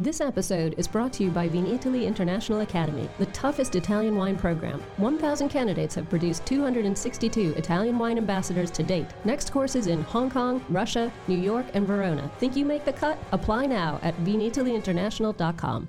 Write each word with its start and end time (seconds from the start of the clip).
This 0.00 0.20
episode 0.20 0.74
is 0.76 0.88
brought 0.88 1.12
to 1.14 1.22
you 1.22 1.30
by 1.30 1.48
Vinitaly 1.48 2.04
International 2.04 2.62
Academy, 2.62 3.08
the 3.18 3.26
toughest 3.26 3.76
Italian 3.76 4.16
wine 4.16 4.36
program. 4.36 4.82
1,000 4.96 5.48
candidates 5.48 5.94
have 5.94 6.10
produced 6.10 6.44
262 6.46 7.54
Italian 7.56 7.96
wine 7.96 8.18
ambassadors 8.18 8.72
to 8.72 8.82
date. 8.82 9.06
Next 9.24 9.52
courses 9.52 9.86
in 9.86 10.02
Hong 10.02 10.30
Kong, 10.30 10.64
Russia, 10.68 11.12
New 11.28 11.38
York, 11.38 11.66
and 11.74 11.86
Verona. 11.86 12.28
Think 12.40 12.56
you 12.56 12.64
make 12.64 12.84
the 12.84 12.92
cut? 12.92 13.18
Apply 13.30 13.66
now 13.66 14.00
at 14.02 14.16
vinitalyinternational.com. 14.24 15.88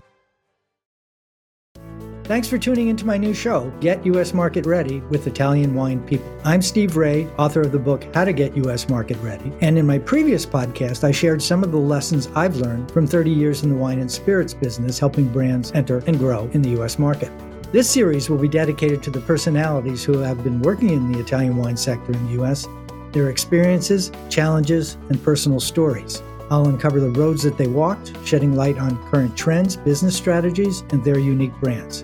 Thanks 2.25 2.47
for 2.47 2.57
tuning 2.57 2.87
into 2.87 3.05
my 3.05 3.17
new 3.17 3.35
show, 3.35 3.71
Get 3.81 4.03
U.S. 4.07 4.33
Market 4.33 4.65
Ready 4.65 5.01
with 5.11 5.27
Italian 5.27 5.75
Wine 5.75 6.01
People. 6.07 6.27
I'm 6.43 6.59
Steve 6.59 6.97
Raye, 6.97 7.27
author 7.37 7.61
of 7.61 7.71
the 7.71 7.77
book 7.77 8.03
How 8.15 8.25
to 8.25 8.33
Get 8.33 8.57
U.S. 8.57 8.89
Market 8.89 9.17
Ready. 9.17 9.53
And 9.61 9.77
in 9.77 9.85
my 9.85 9.99
previous 9.99 10.43
podcast, 10.43 11.03
I 11.03 11.11
shared 11.11 11.39
some 11.39 11.63
of 11.63 11.71
the 11.71 11.77
lessons 11.77 12.27
I've 12.33 12.55
learned 12.55 12.89
from 12.89 13.05
30 13.05 13.29
years 13.29 13.61
in 13.61 13.69
the 13.69 13.75
wine 13.75 13.99
and 13.99 14.11
spirits 14.11 14.55
business, 14.55 14.97
helping 14.97 15.27
brands 15.27 15.71
enter 15.73 15.99
and 16.07 16.17
grow 16.17 16.49
in 16.53 16.63
the 16.63 16.71
U.S. 16.71 16.97
market. 16.97 17.31
This 17.71 17.87
series 17.87 18.27
will 18.27 18.39
be 18.39 18.47
dedicated 18.47 19.03
to 19.03 19.11
the 19.11 19.21
personalities 19.21 20.03
who 20.03 20.17
have 20.17 20.43
been 20.43 20.63
working 20.63 20.89
in 20.89 21.11
the 21.11 21.19
Italian 21.19 21.55
wine 21.55 21.77
sector 21.77 22.11
in 22.11 22.25
the 22.25 22.33
U.S., 22.33 22.65
their 23.11 23.29
experiences, 23.29 24.11
challenges, 24.31 24.95
and 25.09 25.23
personal 25.23 25.59
stories. 25.59 26.23
I'll 26.49 26.67
uncover 26.67 26.99
the 26.99 27.11
roads 27.11 27.43
that 27.43 27.57
they 27.57 27.67
walked, 27.67 28.13
shedding 28.25 28.55
light 28.55 28.79
on 28.79 28.97
current 29.09 29.37
trends, 29.37 29.77
business 29.77 30.15
strategies, 30.15 30.81
and 30.89 31.03
their 31.03 31.19
unique 31.19 31.53
brands. 31.59 32.03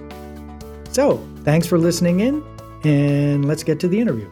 So, 0.92 1.26
thanks 1.46 1.68
for 1.68 1.78
listening 1.78 2.20
in, 2.20 2.44
and 2.84 3.46
let's 3.46 3.64
get 3.64 3.80
to 3.80 3.88
the 3.88 3.98
interview. 3.98 4.30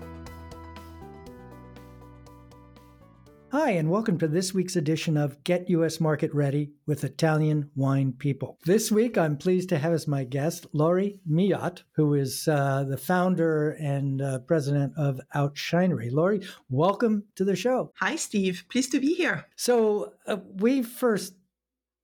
Hi, 3.54 3.72
and 3.72 3.90
welcome 3.90 4.18
to 4.18 4.28
this 4.28 4.54
week's 4.54 4.76
edition 4.76 5.16
of 5.16 5.42
Get 5.46 5.70
US 5.70 6.02
Market 6.02 6.34
Ready 6.34 6.74
with 6.86 7.06
Italian 7.06 7.72
Wine 7.78 8.12
People. 8.12 8.58
This 8.66 8.92
week, 8.92 9.18
I'm 9.18 9.38
pleased 9.38 9.70
to 9.70 9.78
have 9.78 9.94
as 9.94 10.06
my 10.06 10.26
guest 10.26 10.68
Laurie 10.74 11.22
Millotte, 11.26 11.84
who 11.94 12.14
is 12.14 12.46
uh, 12.50 12.84
the 12.84 12.98
founder 12.98 13.78
and 13.80 14.22
uh, 14.22 14.40
president 14.40 14.92
of 14.98 15.22
Outshinery. 15.34 16.12
Laurie, 16.12 16.42
welcome 16.70 17.24
to 17.36 17.46
the 17.46 17.56
show. 17.56 17.94
Hi, 18.02 18.18
Steve. 18.18 18.66
Pleased 18.70 18.92
to 18.92 19.00
be 19.00 19.14
here. 19.14 19.46
So, 19.56 20.12
uh, 20.28 20.38
we 20.56 20.84
first 20.84 21.36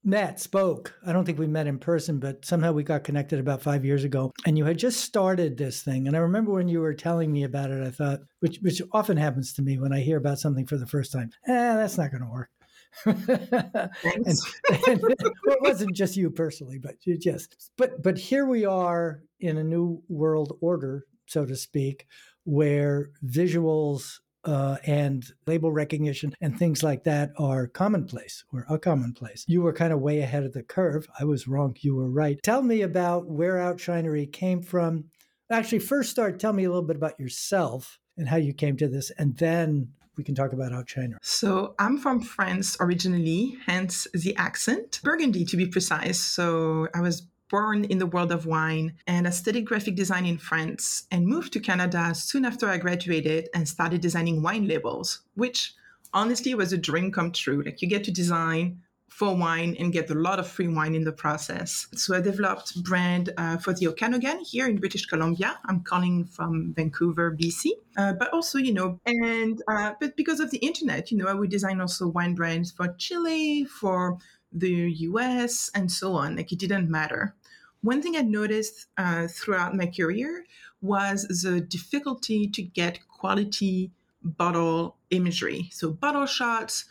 met, 0.05 0.39
spoke. 0.39 0.93
I 1.05 1.11
don't 1.11 1.25
think 1.25 1.39
we 1.39 1.47
met 1.47 1.67
in 1.67 1.79
person, 1.79 2.19
but 2.19 2.45
somehow 2.45 2.71
we 2.71 2.83
got 2.83 3.03
connected 3.03 3.39
about 3.39 3.61
five 3.61 3.83
years 3.83 4.03
ago. 4.03 4.31
And 4.45 4.57
you 4.57 4.65
had 4.65 4.77
just 4.77 5.01
started 5.01 5.57
this 5.57 5.81
thing. 5.81 6.07
And 6.07 6.15
I 6.15 6.19
remember 6.19 6.51
when 6.51 6.67
you 6.67 6.79
were 6.79 6.93
telling 6.93 7.31
me 7.31 7.43
about 7.43 7.71
it, 7.71 7.85
I 7.85 7.91
thought, 7.91 8.21
which 8.39 8.59
which 8.61 8.81
often 8.91 9.17
happens 9.17 9.53
to 9.53 9.61
me 9.61 9.79
when 9.79 9.93
I 9.93 9.99
hear 9.99 10.17
about 10.17 10.39
something 10.39 10.65
for 10.65 10.77
the 10.77 10.87
first 10.87 11.11
time, 11.11 11.31
eh, 11.47 11.75
that's 11.75 11.97
not 11.97 12.11
going 12.11 12.23
to 12.23 12.29
work. 12.29 12.49
and, 13.05 13.17
and 14.87 15.01
well, 15.01 15.09
it 15.19 15.61
wasn't 15.61 15.95
just 15.95 16.15
you 16.15 16.29
personally, 16.29 16.79
but 16.79 16.95
you 17.05 17.17
just 17.17 17.71
but 17.77 18.01
but 18.01 18.17
here 18.17 18.45
we 18.45 18.65
are 18.65 19.21
in 19.39 19.57
a 19.57 19.63
new 19.63 20.01
world 20.07 20.57
order, 20.61 21.05
so 21.25 21.45
to 21.45 21.55
speak, 21.55 22.07
where 22.45 23.09
visuals 23.25 24.19
uh, 24.45 24.77
and 24.85 25.25
label 25.47 25.71
recognition 25.71 26.33
and 26.39 26.57
things 26.57 26.83
like 26.83 27.03
that 27.03 27.31
are 27.37 27.67
commonplace 27.67 28.43
or 28.53 28.65
a 28.69 28.79
commonplace. 28.79 29.43
You 29.47 29.61
were 29.61 29.73
kind 29.73 29.91
of 29.91 29.99
way 29.99 30.19
ahead 30.19 30.43
of 30.43 30.53
the 30.53 30.63
curve. 30.63 31.07
I 31.19 31.25
was 31.25 31.47
wrong. 31.47 31.75
You 31.79 31.95
were 31.95 32.09
right. 32.09 32.39
Tell 32.43 32.61
me 32.61 32.81
about 32.81 33.27
where 33.27 33.55
Outshinery 33.55 34.31
came 34.31 34.61
from. 34.61 35.05
Actually, 35.51 35.79
first 35.79 36.11
start, 36.11 36.39
tell 36.39 36.53
me 36.53 36.63
a 36.63 36.69
little 36.69 36.83
bit 36.83 36.95
about 36.95 37.19
yourself 37.19 37.99
and 38.17 38.27
how 38.27 38.37
you 38.37 38.53
came 38.53 38.77
to 38.77 38.87
this, 38.87 39.11
and 39.11 39.37
then 39.37 39.89
we 40.17 40.23
can 40.23 40.35
talk 40.35 40.53
about 40.53 40.71
Outshinery. 40.71 41.17
So 41.21 41.75
I'm 41.77 41.97
from 41.97 42.21
France 42.21 42.77
originally, 42.79 43.57
hence 43.65 44.07
the 44.13 44.35
accent. 44.37 45.01
Burgundy, 45.03 45.45
to 45.45 45.57
be 45.57 45.67
precise. 45.67 46.19
So 46.19 46.87
I 46.95 47.01
was 47.01 47.27
born 47.49 47.85
in 47.85 47.97
the 47.97 48.05
world 48.05 48.31
of 48.31 48.45
wine 48.45 48.93
and 49.07 49.27
I 49.27 49.31
studied 49.31 49.65
graphic 49.65 49.95
design 49.95 50.25
in 50.25 50.37
France 50.37 51.05
and 51.11 51.27
moved 51.27 51.53
to 51.53 51.59
Canada 51.59 52.13
soon 52.15 52.45
after 52.45 52.67
I 52.67 52.77
graduated 52.77 53.49
and 53.53 53.67
started 53.67 54.01
designing 54.01 54.41
wine 54.41 54.67
labels, 54.67 55.21
which 55.35 55.73
honestly 56.13 56.55
was 56.55 56.73
a 56.73 56.77
dream 56.77 57.11
come 57.11 57.31
true. 57.31 57.61
Like 57.63 57.81
you 57.81 57.87
get 57.87 58.03
to 58.05 58.11
design 58.11 58.81
for 59.15 59.33
wine 59.33 59.77
and 59.79 59.93
get 59.93 60.09
a 60.09 60.13
lot 60.13 60.39
of 60.39 60.47
free 60.47 60.67
wine 60.67 60.93
in 60.93 61.05
the 61.05 61.11
process. 61.11 61.87
So 61.93 62.17
I 62.17 62.19
developed 62.19 62.83
brand 62.83 63.31
uh, 63.37 63.55
for 63.55 63.73
the 63.73 63.87
Okanagan 63.87 64.39
here 64.43 64.67
in 64.67 64.77
British 64.77 65.05
Columbia. 65.05 65.57
I'm 65.65 65.83
calling 65.83 66.25
from 66.25 66.73
Vancouver, 66.73 67.31
BC. 67.31 67.69
Uh, 67.97 68.11
but 68.11 68.33
also, 68.33 68.57
you 68.57 68.73
know, 68.73 68.99
and 69.05 69.61
uh, 69.69 69.93
but 70.01 70.17
because 70.17 70.41
of 70.41 70.51
the 70.51 70.57
internet, 70.57 71.11
you 71.11 71.17
know, 71.17 71.27
I 71.27 71.33
would 71.33 71.49
design 71.49 71.79
also 71.79 72.07
wine 72.07 72.35
brands 72.35 72.71
for 72.71 72.93
Chile, 72.97 73.63
for 73.63 74.17
the 74.55 74.91
US, 75.09 75.69
and 75.75 75.91
so 75.91 76.13
on. 76.13 76.37
Like 76.37 76.51
it 76.51 76.59
didn't 76.59 76.89
matter. 76.89 77.35
One 77.81 78.01
thing 78.01 78.15
I 78.15 78.21
noticed 78.21 78.87
uh, 78.97 79.27
throughout 79.27 79.75
my 79.75 79.85
career 79.85 80.45
was 80.81 81.27
the 81.27 81.61
difficulty 81.61 82.47
to 82.47 82.61
get 82.61 83.07
quality 83.07 83.91
bottle 84.23 84.97
imagery. 85.11 85.69
So, 85.71 85.91
bottle 85.91 86.25
shots, 86.25 86.85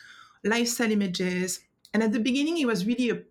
lifestyle 0.44 0.92
images. 0.92 1.60
And 1.92 2.02
at 2.02 2.12
the 2.12 2.20
beginning, 2.20 2.58
it 2.58 2.66
was 2.66 2.86
really 2.86 3.10
a 3.10 3.22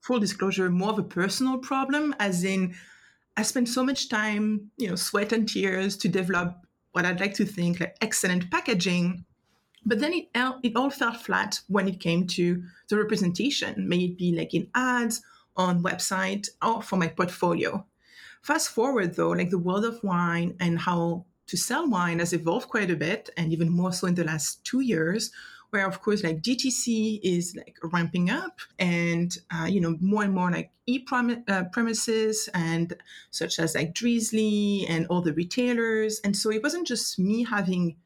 full 0.00 0.18
disclosure, 0.18 0.70
more 0.70 0.90
of 0.90 0.98
a 0.98 1.02
personal 1.04 1.58
problem, 1.58 2.14
as 2.18 2.44
in, 2.44 2.74
I 3.36 3.42
spent 3.42 3.68
so 3.68 3.84
much 3.84 4.08
time, 4.08 4.72
you 4.76 4.88
know, 4.88 4.96
sweat 4.96 5.32
and 5.32 5.48
tears 5.48 5.96
to 5.98 6.08
develop 6.08 6.66
what 6.92 7.04
I'd 7.04 7.20
like 7.20 7.34
to 7.34 7.44
think 7.44 7.78
like 7.78 7.96
excellent 8.00 8.50
packaging 8.50 9.24
but 9.84 10.00
then 10.00 10.12
it, 10.12 10.28
it 10.62 10.76
all 10.76 10.90
fell 10.90 11.14
flat 11.14 11.60
when 11.68 11.88
it 11.88 12.00
came 12.00 12.26
to 12.28 12.62
the 12.88 12.96
representation, 12.96 13.88
may 13.88 14.04
it 14.04 14.18
be 14.18 14.36
like 14.36 14.54
in 14.54 14.68
ads, 14.74 15.22
on 15.56 15.82
website, 15.82 16.48
or 16.62 16.80
for 16.82 16.96
my 16.96 17.08
portfolio. 17.08 17.84
Fast 18.42 18.70
forward 18.70 19.14
though, 19.14 19.30
like 19.30 19.50
the 19.50 19.58
world 19.58 19.84
of 19.84 20.02
wine 20.02 20.56
and 20.60 20.78
how 20.78 21.24
to 21.48 21.56
sell 21.56 21.88
wine 21.88 22.20
has 22.20 22.32
evolved 22.32 22.68
quite 22.68 22.90
a 22.90 22.96
bit, 22.96 23.30
and 23.36 23.52
even 23.52 23.70
more 23.70 23.92
so 23.92 24.06
in 24.06 24.14
the 24.14 24.24
last 24.24 24.64
two 24.64 24.80
years, 24.80 25.30
where 25.70 25.86
of 25.86 26.00
course 26.00 26.22
like 26.22 26.42
DTC 26.42 27.20
is 27.22 27.54
like 27.56 27.76
ramping 27.82 28.30
up, 28.30 28.60
and 28.78 29.36
uh, 29.50 29.64
you 29.64 29.80
know 29.80 29.96
more 30.00 30.22
and 30.22 30.34
more 30.34 30.50
like 30.50 30.70
e 30.86 31.04
uh, 31.10 31.64
premises 31.72 32.48
and 32.54 32.94
such 33.30 33.58
as 33.58 33.74
like 33.74 33.94
Drizly 33.94 34.88
and 34.88 35.06
all 35.08 35.20
the 35.20 35.34
retailers, 35.34 36.20
and 36.20 36.36
so 36.36 36.50
it 36.50 36.62
wasn't 36.62 36.86
just 36.86 37.18
me 37.18 37.44
having 37.44 37.96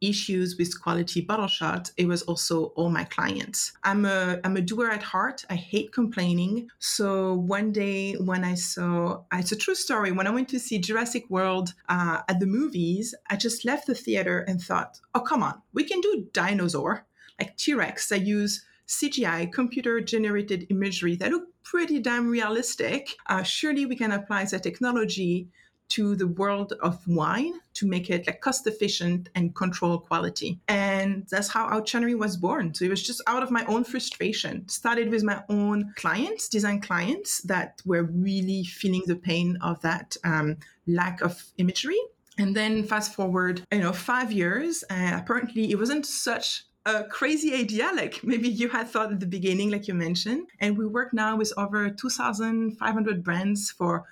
issues 0.00 0.56
with 0.56 0.80
quality 0.80 1.20
bottle 1.20 1.46
shots, 1.46 1.92
it 1.96 2.06
was 2.06 2.22
also 2.22 2.66
all 2.76 2.90
my 2.90 3.04
clients. 3.04 3.72
I'm 3.84 4.04
a 4.04 4.40
I'm 4.44 4.56
a 4.56 4.60
doer 4.60 4.90
at 4.90 5.02
heart. 5.02 5.44
I 5.50 5.54
hate 5.56 5.92
complaining. 5.92 6.68
So 6.78 7.34
one 7.34 7.72
day 7.72 8.14
when 8.14 8.44
I 8.44 8.54
saw, 8.54 9.22
it's 9.32 9.52
a 9.52 9.56
true 9.56 9.74
story. 9.74 10.12
When 10.12 10.26
I 10.26 10.30
went 10.30 10.48
to 10.50 10.60
see 10.60 10.78
Jurassic 10.78 11.28
World 11.28 11.74
uh, 11.88 12.22
at 12.28 12.40
the 12.40 12.46
movies, 12.46 13.14
I 13.28 13.36
just 13.36 13.64
left 13.64 13.86
the 13.86 13.94
theater 13.94 14.40
and 14.40 14.60
thought, 14.60 15.00
oh 15.14 15.20
come 15.20 15.42
on, 15.42 15.60
we 15.72 15.84
can 15.84 16.00
do 16.00 16.26
dinosaur 16.32 17.06
like 17.38 17.56
T 17.56 17.74
Rex. 17.74 18.08
that 18.08 18.26
use 18.26 18.64
CGI, 18.90 19.52
computer 19.52 20.00
generated 20.00 20.66
imagery 20.68 21.14
that 21.16 21.30
look 21.30 21.44
pretty 21.62 22.00
damn 22.00 22.28
realistic. 22.28 23.16
Uh, 23.28 23.42
surely 23.44 23.86
we 23.86 23.94
can 23.94 24.10
apply 24.10 24.44
that 24.46 24.64
technology 24.64 25.48
to 25.90 26.14
the 26.16 26.26
world 26.26 26.72
of 26.82 27.06
wine 27.06 27.54
to 27.74 27.86
make 27.86 28.10
it 28.10 28.26
like 28.26 28.40
cost 28.40 28.66
efficient 28.66 29.28
and 29.34 29.54
control 29.54 29.98
quality. 29.98 30.58
And 30.68 31.26
that's 31.30 31.48
how 31.48 31.68
Outshinery 31.68 32.18
was 32.18 32.36
born. 32.36 32.74
So 32.74 32.84
it 32.84 32.90
was 32.90 33.02
just 33.02 33.22
out 33.26 33.42
of 33.42 33.50
my 33.50 33.64
own 33.66 33.84
frustration. 33.84 34.68
Started 34.68 35.10
with 35.10 35.22
my 35.22 35.42
own 35.48 35.92
clients, 35.96 36.48
design 36.48 36.80
clients 36.80 37.42
that 37.42 37.80
were 37.84 38.04
really 38.04 38.64
feeling 38.64 39.02
the 39.06 39.16
pain 39.16 39.58
of 39.60 39.80
that 39.82 40.16
um, 40.24 40.58
lack 40.86 41.20
of 41.20 41.44
imagery. 41.58 42.00
And 42.38 42.56
then 42.56 42.84
fast 42.84 43.14
forward, 43.14 43.62
you 43.70 43.80
know, 43.80 43.92
five 43.92 44.32
years, 44.32 44.82
and 44.84 45.20
apparently 45.20 45.70
it 45.70 45.78
wasn't 45.78 46.06
such 46.06 46.64
a 46.86 47.04
crazy 47.04 47.54
idea 47.54 47.90
like 47.94 48.24
maybe 48.24 48.48
you 48.48 48.66
had 48.68 48.88
thought 48.88 49.12
at 49.12 49.20
the 49.20 49.26
beginning 49.26 49.70
like 49.70 49.86
you 49.86 49.92
mentioned 49.92 50.48
and 50.60 50.78
we 50.78 50.86
work 50.86 51.12
now 51.12 51.36
with 51.36 51.52
over 51.58 51.90
2500 51.90 53.22
brands 53.22 53.70
for 53.70 54.06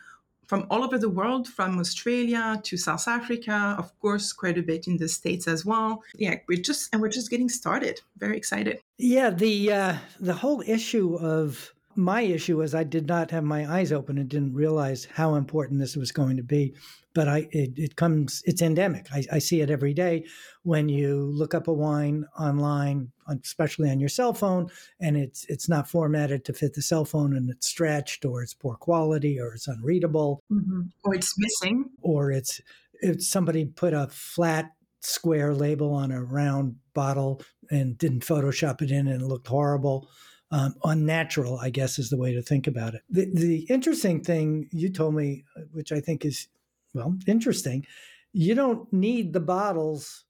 from 0.48 0.66
all 0.70 0.82
over 0.82 0.98
the 0.98 1.10
world, 1.10 1.46
from 1.46 1.78
Australia 1.78 2.60
to 2.64 2.76
South 2.76 3.06
Africa, 3.06 3.76
of 3.78 3.96
course, 4.00 4.32
quite 4.32 4.58
a 4.58 4.62
bit 4.62 4.88
in 4.88 4.96
the 4.96 5.08
States 5.08 5.46
as 5.46 5.64
well. 5.64 6.02
Yeah, 6.16 6.36
we're 6.48 6.62
just 6.62 6.88
and 6.92 7.00
we're 7.00 7.10
just 7.10 7.30
getting 7.30 7.50
started. 7.50 8.00
Very 8.16 8.36
excited. 8.36 8.80
Yeah, 8.96 9.30
the 9.30 9.72
uh, 9.72 9.96
the 10.18 10.34
whole 10.34 10.62
issue 10.66 11.16
of 11.16 11.72
my 11.94 12.22
issue 12.22 12.62
is 12.62 12.74
I 12.74 12.84
did 12.84 13.06
not 13.06 13.30
have 13.30 13.44
my 13.44 13.70
eyes 13.70 13.92
open 13.92 14.18
and 14.18 14.28
didn't 14.28 14.54
realize 14.54 15.06
how 15.12 15.34
important 15.34 15.80
this 15.80 15.96
was 15.96 16.12
going 16.12 16.36
to 16.36 16.42
be 16.42 16.74
but 17.18 17.26
I 17.26 17.48
it, 17.50 17.72
it 17.76 17.96
comes 17.96 18.42
it's 18.44 18.62
endemic. 18.62 19.08
I, 19.12 19.24
I, 19.32 19.38
see 19.40 19.60
it 19.60 19.70
every 19.70 19.92
day 19.92 20.24
when 20.62 20.88
you 20.88 21.32
look 21.34 21.52
up 21.52 21.66
a 21.66 21.72
wine 21.72 22.24
online, 22.38 23.10
especially 23.28 23.90
on 23.90 24.00
your 24.00 24.08
cell 24.08 24.32
phone, 24.32 24.70
and 25.00 25.16
it's 25.16 25.44
it's 25.48 25.68
not 25.68 25.88
formatted 25.88 26.44
to 26.44 26.52
fit 26.52 26.74
the 26.74 26.82
cell 26.82 27.04
phone, 27.04 27.36
and 27.36 27.50
it's 27.50 27.68
stretched, 27.68 28.24
or 28.24 28.42
it's 28.42 28.54
poor 28.54 28.76
quality, 28.76 29.38
or 29.40 29.54
it's 29.54 29.68
unreadable, 29.68 30.42
mm-hmm. 30.50 30.82
or 31.04 31.14
it's 31.14 31.34
missing, 31.38 31.84
or 32.02 32.32
it's 32.32 32.60
it's 33.00 33.28
somebody 33.28 33.64
put 33.64 33.94
a 33.94 34.08
flat 34.10 34.72
square 35.00 35.54
label 35.54 35.94
on 35.94 36.10
a 36.10 36.22
round 36.24 36.76
bottle 36.94 37.40
and 37.70 37.96
didn't 37.98 38.24
Photoshop 38.24 38.82
it 38.82 38.90
in, 38.90 39.06
and 39.06 39.22
it 39.22 39.26
looked 39.26 39.48
horrible. 39.48 40.08
um, 40.50 40.74
unnatural, 40.84 41.58
I 41.58 41.70
guess 41.70 41.98
is 41.98 42.10
the 42.10 42.16
way 42.16 42.32
to 42.32 42.42
think 42.42 42.66
about 42.66 42.94
it. 42.94 43.02
The, 43.10 43.30
the 43.32 43.66
interesting 43.68 44.22
thing 44.22 44.68
you 44.72 44.90
told 44.90 45.14
me, 45.14 45.44
uh, 45.56 45.62
which 45.72 45.92
I 45.92 46.00
think 46.00 46.24
is, 46.24 46.48
well, 46.94 47.14
interesting, 47.26 47.86
you 48.32 48.54
don't 48.54 48.90
need 48.92 49.32
the 49.32 49.40
bottles 49.40 50.24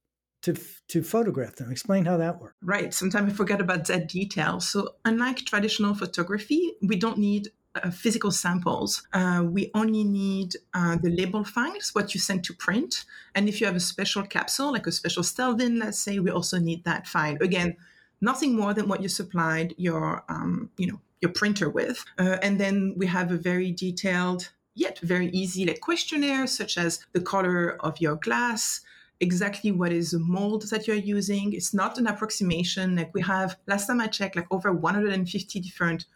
to 0.54 0.62
to 0.88 1.02
photograph 1.02 1.56
them. 1.56 1.70
Explain 1.70 2.04
how 2.06 2.16
that 2.16 2.40
works. 2.40 2.54
Right. 2.62 2.94
Sometimes 2.94 3.32
I 3.32 3.36
forget 3.36 3.60
about 3.60 3.86
that 3.86 4.08
detail. 4.08 4.60
So 4.60 4.94
unlike 5.04 5.38
traditional 5.44 5.94
photography, 5.94 6.72
we 6.80 6.96
don't 6.96 7.18
need 7.18 7.48
uh, 7.74 7.90
physical 7.90 8.30
samples. 8.30 9.06
Uh, 9.12 9.44
we 9.44 9.70
only 9.74 10.04
need 10.04 10.56
uh, 10.72 10.96
the 11.02 11.10
label 11.10 11.44
files, 11.44 11.90
what 11.92 12.14
you 12.14 12.20
send 12.20 12.44
to 12.44 12.54
print. 12.54 13.04
And 13.34 13.48
if 13.48 13.60
you 13.60 13.66
have 13.66 13.76
a 13.76 13.80
special 13.80 14.22
capsule, 14.22 14.72
like 14.72 14.86
a 14.86 14.92
special 14.92 15.22
Stelvin, 15.22 15.78
let's 15.78 15.98
say, 15.98 16.18
we 16.18 16.30
also 16.30 16.58
need 16.58 16.84
that 16.84 17.06
file. 17.06 17.36
Again, 17.40 17.76
nothing 18.20 18.56
more 18.56 18.72
than 18.72 18.88
what 18.88 19.02
you 19.02 19.08
supplied 19.08 19.74
your, 19.76 20.24
um, 20.28 20.70
you 20.78 20.86
know, 20.86 21.00
your 21.20 21.32
printer 21.32 21.68
with. 21.68 22.04
Uh, 22.18 22.38
and 22.42 22.58
then 22.58 22.94
we 22.96 23.06
have 23.06 23.30
a 23.30 23.36
very 23.36 23.70
detailed, 23.72 24.50
yet 24.74 24.98
very 25.00 25.28
easy 25.30 25.66
like 25.66 25.80
questionnaire, 25.80 26.46
such 26.46 26.78
as 26.78 27.04
the 27.12 27.20
color 27.20 27.76
of 27.80 28.00
your 28.00 28.16
glass, 28.16 28.80
exactly 29.20 29.72
what 29.72 29.92
is 29.92 30.12
the 30.12 30.18
mold 30.18 30.68
that 30.70 30.86
you're 30.86 30.96
using. 30.96 31.52
It's 31.52 31.74
not 31.74 31.98
an 31.98 32.06
approximation. 32.06 32.96
Like 32.96 33.12
we 33.14 33.22
have, 33.22 33.56
last 33.66 33.86
time 33.86 34.00
I 34.00 34.06
checked, 34.06 34.36
like 34.36 34.46
over 34.50 34.72
150 34.72 35.60
different 35.60 36.06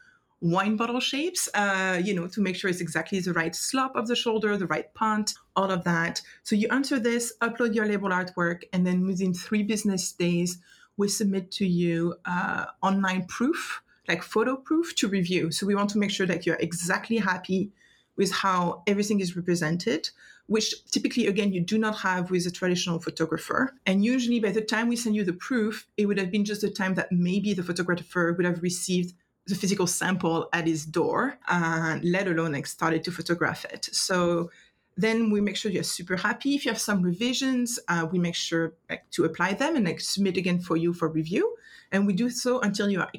wine 0.40 0.76
bottle 0.76 1.00
shapes, 1.00 1.48
uh, 1.54 2.00
you 2.02 2.14
know, 2.14 2.26
to 2.26 2.40
make 2.40 2.56
sure 2.56 2.68
it's 2.68 2.80
exactly 2.80 3.20
the 3.20 3.32
right 3.32 3.54
slope 3.54 3.94
of 3.94 4.08
the 4.08 4.16
shoulder, 4.16 4.56
the 4.56 4.66
right 4.66 4.92
punt, 4.94 5.34
all 5.54 5.70
of 5.70 5.84
that. 5.84 6.20
So 6.42 6.56
you 6.56 6.68
enter 6.70 6.98
this, 6.98 7.32
upload 7.40 7.74
your 7.74 7.86
label 7.86 8.10
artwork, 8.10 8.62
and 8.72 8.84
then 8.84 9.06
within 9.06 9.32
three 9.32 9.62
business 9.62 10.12
days, 10.12 10.58
we 10.96 11.08
submit 11.08 11.50
to 11.52 11.66
you 11.66 12.16
uh, 12.24 12.66
online 12.82 13.26
proof, 13.26 13.82
like 14.08 14.22
photo 14.22 14.56
proof 14.56 14.94
to 14.96 15.08
review. 15.08 15.52
So 15.52 15.64
we 15.64 15.76
want 15.76 15.90
to 15.90 15.98
make 15.98 16.10
sure 16.10 16.26
that 16.26 16.44
you're 16.44 16.56
exactly 16.56 17.18
happy 17.18 17.70
with 18.16 18.32
how 18.32 18.82
everything 18.86 19.20
is 19.20 19.36
represented 19.36 20.10
which 20.46 20.84
typically, 20.90 21.26
again, 21.26 21.52
you 21.52 21.60
do 21.60 21.78
not 21.78 21.98
have 21.98 22.30
with 22.30 22.46
a 22.46 22.50
traditional 22.50 22.98
photographer. 22.98 23.74
And 23.86 24.04
usually, 24.04 24.40
by 24.40 24.50
the 24.50 24.60
time 24.60 24.88
we 24.88 24.96
send 24.96 25.16
you 25.16 25.24
the 25.24 25.32
proof, 25.32 25.86
it 25.96 26.06
would 26.06 26.18
have 26.18 26.30
been 26.30 26.44
just 26.44 26.60
the 26.60 26.70
time 26.70 26.94
that 26.94 27.12
maybe 27.12 27.54
the 27.54 27.62
photographer 27.62 28.32
would 28.32 28.46
have 28.46 28.62
received 28.62 29.14
the 29.46 29.54
physical 29.54 29.86
sample 29.86 30.48
at 30.52 30.66
his 30.66 30.86
door, 30.86 31.36
uh, 31.48 31.98
let 32.02 32.28
alone 32.28 32.52
like 32.52 32.66
started 32.66 33.02
to 33.04 33.10
photograph 33.10 33.64
it. 33.64 33.88
So 33.92 34.50
then 34.96 35.30
we 35.30 35.40
make 35.40 35.56
sure 35.56 35.70
you're 35.70 35.82
super 35.82 36.16
happy. 36.16 36.54
If 36.54 36.64
you 36.64 36.70
have 36.70 36.80
some 36.80 37.02
revisions, 37.02 37.80
uh, 37.88 38.06
we 38.10 38.18
make 38.18 38.36
sure 38.36 38.74
like, 38.88 39.08
to 39.12 39.24
apply 39.24 39.54
them 39.54 39.74
and 39.74 39.84
like 39.84 40.00
submit 40.00 40.36
again 40.36 40.60
for 40.60 40.76
you 40.76 40.92
for 40.92 41.08
review. 41.08 41.56
And 41.90 42.06
we 42.06 42.12
do 42.12 42.30
so 42.30 42.60
until 42.60 42.88
you 42.88 43.00
are 43.00 43.10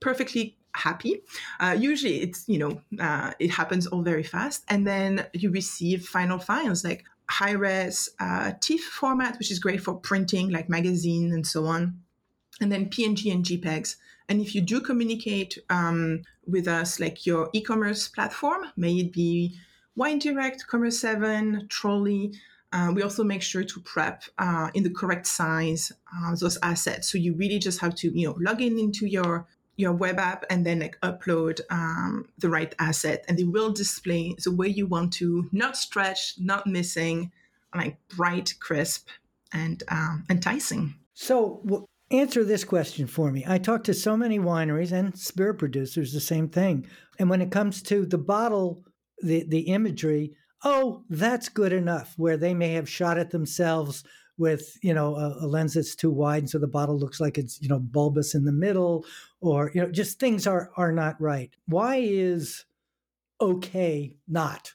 perfectly 0.00 0.57
happy. 0.74 1.22
Uh, 1.60 1.76
usually, 1.78 2.20
it's 2.20 2.48
you 2.48 2.58
know 2.58 2.80
uh, 3.00 3.32
it 3.38 3.50
happens 3.50 3.86
all 3.86 4.02
very 4.02 4.22
fast, 4.22 4.64
and 4.68 4.86
then 4.86 5.26
you 5.32 5.50
receive 5.50 6.06
final 6.06 6.38
files 6.38 6.84
like 6.84 7.04
high 7.30 7.52
res 7.52 8.08
uh, 8.20 8.52
TIFF 8.60 8.82
format, 8.82 9.38
which 9.38 9.50
is 9.50 9.58
great 9.58 9.82
for 9.82 9.94
printing, 9.94 10.50
like 10.50 10.68
magazine 10.68 11.32
and 11.32 11.46
so 11.46 11.66
on, 11.66 12.00
and 12.60 12.72
then 12.72 12.88
PNG 12.88 13.32
and 13.32 13.44
JPEGs. 13.44 13.96
And 14.28 14.40
if 14.42 14.54
you 14.54 14.60
do 14.60 14.80
communicate 14.80 15.58
um, 15.70 16.22
with 16.46 16.68
us, 16.68 17.00
like 17.00 17.24
your 17.24 17.48
e-commerce 17.52 18.08
platform, 18.08 18.66
may 18.76 18.92
it 18.94 19.12
be 19.12 19.56
Wine 19.96 20.18
Direct, 20.18 20.66
Commerce7, 20.70 21.68
Trolley. 21.68 22.32
Uh, 22.70 22.92
we 22.94 23.02
also 23.02 23.24
make 23.24 23.40
sure 23.40 23.64
to 23.64 23.80
prep 23.80 24.24
uh, 24.38 24.68
in 24.74 24.82
the 24.82 24.90
correct 24.90 25.26
size 25.26 25.90
uh, 26.14 26.34
those 26.36 26.58
assets. 26.62 27.10
So 27.10 27.16
you 27.16 27.34
really 27.34 27.58
just 27.58 27.80
have 27.80 27.94
to, 27.96 28.16
you 28.16 28.28
know, 28.28 28.36
log 28.38 28.60
in 28.60 28.78
into 28.78 29.06
your 29.06 29.46
your 29.78 29.92
web 29.92 30.18
app 30.18 30.44
and 30.50 30.66
then 30.66 30.80
like 30.80 31.00
upload 31.00 31.60
um, 31.70 32.28
the 32.36 32.50
right 32.50 32.74
asset. 32.78 33.24
And 33.26 33.38
they 33.38 33.44
will 33.44 33.72
display 33.72 34.34
the 34.44 34.54
way 34.54 34.68
you 34.68 34.86
want 34.86 35.14
to 35.14 35.48
not 35.52 35.76
stretch 35.76 36.34
not 36.38 36.66
missing 36.66 37.32
like 37.74 37.96
bright 38.14 38.54
crisp 38.60 39.08
and 39.52 39.82
um, 39.88 40.24
enticing. 40.28 40.96
So 41.14 41.62
w- 41.64 41.86
answer 42.10 42.44
this 42.44 42.64
question 42.64 43.06
for 43.06 43.30
me. 43.30 43.44
I 43.48 43.58
talk 43.58 43.84
to 43.84 43.94
so 43.94 44.16
many 44.16 44.38
wineries 44.38 44.92
and 44.92 45.16
spirit 45.16 45.54
producers 45.54 46.12
the 46.12 46.20
same 46.20 46.48
thing. 46.48 46.86
And 47.18 47.30
when 47.30 47.40
it 47.40 47.50
comes 47.50 47.80
to 47.84 48.04
the 48.04 48.18
bottle 48.18 48.84
the, 49.22 49.44
the 49.48 49.60
imagery 49.60 50.34
oh 50.64 51.04
that's 51.08 51.48
good 51.48 51.72
enough 51.72 52.14
where 52.16 52.36
they 52.36 52.54
may 52.54 52.72
have 52.72 52.88
shot 52.88 53.18
it 53.18 53.30
themselves 53.30 54.04
with 54.36 54.76
you 54.82 54.94
know 54.94 55.16
a, 55.16 55.44
a, 55.44 55.46
lens 55.46 55.74
that's 55.74 55.94
too 55.94 56.10
wide 56.10 56.48
so 56.48 56.58
the 56.58 56.66
bottle 56.66 56.98
looks 56.98 57.20
like 57.20 57.38
it's 57.38 57.60
you 57.60 57.68
know 57.68 57.78
bulbous 57.78 58.34
in 58.34 58.44
the 58.44 58.52
middle 58.52 59.04
or 59.40 59.70
you 59.74 59.80
know 59.80 59.90
just 59.90 60.18
things 60.18 60.46
are 60.46 60.70
are 60.76 60.92
not 60.92 61.20
right. 61.20 61.54
Why 61.66 61.96
is 61.96 62.64
okay 63.40 64.16
not 64.26 64.72